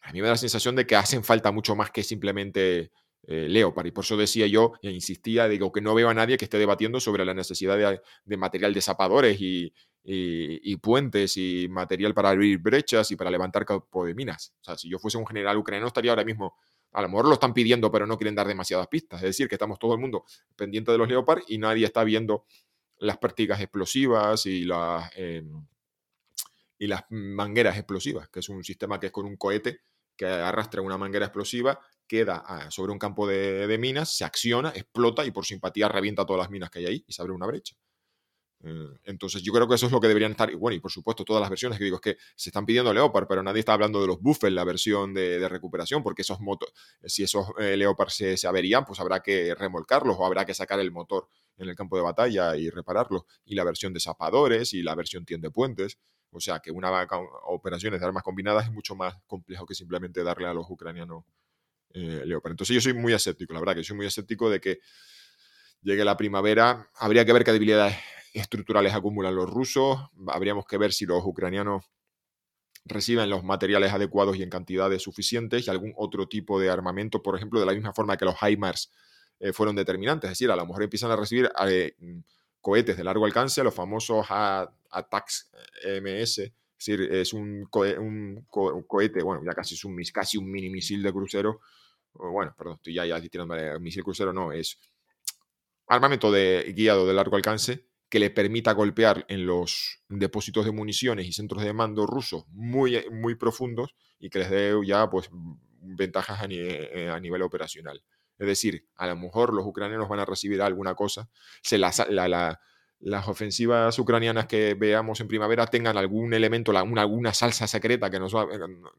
[0.03, 2.91] a mí me da la sensación de que hacen falta mucho más que simplemente
[3.25, 3.87] eh, Leopard.
[3.87, 6.57] Y por eso decía yo e insistía, digo, que no veo a nadie que esté
[6.57, 7.77] debatiendo sobre la necesidad
[8.25, 9.73] de, material de zapadores y,
[10.81, 14.53] puentes y material para abrir brechas y para levantar campo de minas.
[14.61, 16.55] O sea, si yo fuese un general ucraniano estaría ahora mismo
[16.93, 19.19] a lo mejor lo están pidiendo, pero no quieren dar demasiadas pistas.
[19.21, 20.25] Es decir, que estamos todo el mundo
[20.55, 22.45] pendiente de los Leopard y nadie está viendo
[22.97, 25.65] las prácticas explosivas y las, em,
[26.77, 29.81] y las mangueras explosivas, que es un sistema que es con un cohete
[30.15, 35.25] que arrastra una manguera explosiva, queda ah, sobre un campo de, minas, se acciona, explota
[35.25, 37.75] y por simpatía revienta todas las minas que hay ahí y se abre una brecha.
[38.65, 40.91] Eh, entonces yo creo que eso es lo que deberían estar, y bueno, y por
[40.91, 43.73] supuesto todas las versiones que digo, es que se están pidiendo Leopard, pero nadie está
[43.73, 46.71] hablando de los buffers, la versión de, recuperación, porque esos motos,
[47.03, 50.91] si esos eh, Leopard se, averían, pues habrá que remolcarlos o habrá que sacar el
[50.91, 51.27] motor
[51.57, 55.25] en el campo de batalla y repararlo, y la versión de zapadores y la versión
[55.25, 55.99] tiende puentes.
[56.31, 57.07] O sea que una
[57.45, 61.25] operaciones de armas combinadas es mucho más complejo que simplemente darle a los ucranianos
[61.93, 62.51] eh, Leopard.
[62.51, 64.79] Entonces yo soy muy escéptico, la verdad que soy muy escéptico de que
[65.81, 66.89] llegue la primavera.
[66.95, 67.95] Habría que ver qué debilidades
[68.33, 69.99] estructurales acumulan los rusos.
[70.27, 71.85] Habríamos que ver si los ucranianos
[72.85, 77.35] reciben los materiales adecuados y en cantidades suficientes y algún otro tipo de armamento, por
[77.35, 78.91] ejemplo, de la misma forma que los HIMARS
[79.39, 80.29] eh, fueron determinantes.
[80.29, 81.95] Es decir, a lo mejor empiezan a recibir eh,
[82.59, 85.49] cohetes de largo alcance, los famosos ATACS
[86.01, 86.51] MS,
[86.83, 87.65] es decir, es un,
[88.87, 91.61] cohete, bueno, ya casi es un, casi un mini misil de crucero,
[92.13, 94.79] bueno, perdón, estoy ya, ya tirando misil crucero, no, es
[95.87, 101.25] armamento de, guiado de largo alcance que le permita golpear en los depósitos de municiones
[101.25, 105.29] y centros de mando rusos muy, muy profundos y que les dé ya pues
[105.81, 108.03] ventajas a eh, nivel operacional.
[108.37, 111.29] Es decir, a lo mejor los ucranianos van a recibir alguna cosa.
[111.61, 118.19] Se las ofensivas ucranianas que veamos en primavera tengan algún elemento, alguna salsa secreta que
[118.19, 118.27] no,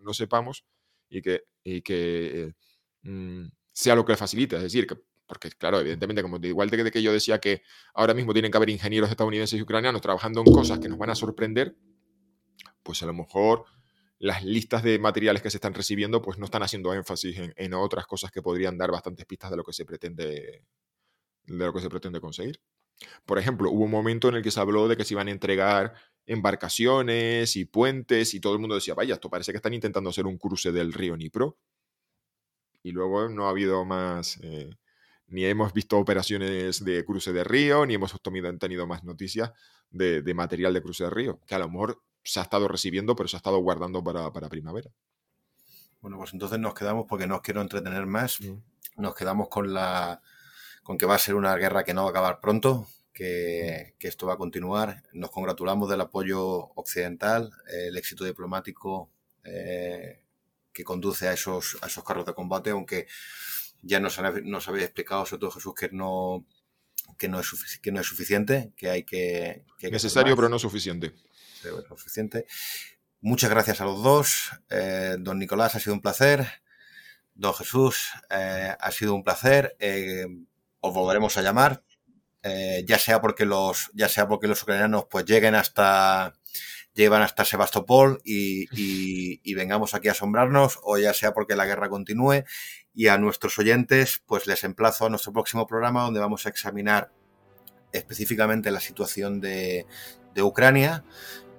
[0.00, 0.64] no sepamos
[1.08, 2.54] y que, que
[3.04, 4.56] mm, sea lo que le facilite.
[4.56, 7.62] Es decir, que, porque claro, evidentemente, como igual de que yo decía que
[7.94, 11.10] ahora mismo tienen que haber ingenieros estadounidenses y ucranianos trabajando en cosas que nos van
[11.10, 11.76] a sorprender,
[12.82, 13.64] pues a lo mejor
[14.18, 18.06] las listas de materiales que se están recibiendo pues no están haciendo énfasis en, otras
[18.06, 20.64] cosas que podrían dar bastantes pistas de lo que se pretende
[21.46, 22.60] de lo que se pretende conseguir.
[23.26, 25.30] Por ejemplo, hubo un momento en el que se habló de que se iban a
[25.30, 25.94] entregar
[26.26, 30.26] embarcaciones y puentes y todo el mundo decía, vaya, esto parece que están intentando hacer
[30.26, 31.58] un cruce del río Nipro.
[32.84, 34.70] Y luego no ha habido más, eh,
[35.26, 38.14] ni hemos visto operaciones de cruce de río, ni hemos
[38.60, 39.50] tenido más noticias
[39.90, 43.14] de, de material de cruce de río, que a lo mejor se ha estado recibiendo,
[43.14, 44.90] pero se ha estado guardando para, primavera.
[46.00, 48.38] Bueno, pues entonces nos quedamos, porque no os quiero entretener más,
[48.96, 50.20] nos quedamos con la
[50.82, 54.26] con que va a ser una guerra que no va a acabar pronto, que, esto
[54.26, 55.02] va a continuar.
[55.14, 56.42] Nos congratulamos del apoyo
[56.74, 59.10] occidental, el éxito diplomático
[59.44, 60.23] eh,
[60.74, 63.06] que conduce a esos, a esos carros de combate, aunque
[63.80, 66.44] ya nos, nos habéis explicado, sobre todo Jesús, que no,
[67.16, 69.64] que no, es, que no es suficiente, que hay que...
[69.78, 71.14] que Necesario, pero no suficiente
[71.96, 72.46] suficiente.
[73.20, 74.50] Muchas gracias a los dos.
[74.68, 76.46] Eh, don Nicolás, ha sido un placer.
[77.34, 79.76] Don Jesús, eh, ha sido un placer.
[79.78, 80.26] Eh,
[80.80, 81.82] os volveremos a llamar.
[82.86, 86.34] ya sea porque los, ya sea porque los ucranianos pues lleguen hasta
[86.94, 92.44] llevan hasta Sebastopol y, vengamos aquí a asombrarnos, o ya sea porque la guerra continúe.
[92.94, 97.10] Y a nuestros oyentes, pues les emplazo a nuestro próximo programa donde vamos a examinar
[97.92, 99.86] específicamente la situación de,
[100.34, 101.04] de Ucrania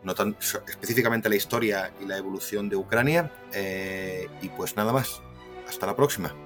[0.05, 3.31] no tan, específicamente la historia y la evolución de Ucrania.
[3.51, 5.21] Eh, y pues nada más.
[5.67, 6.44] Hasta la próxima.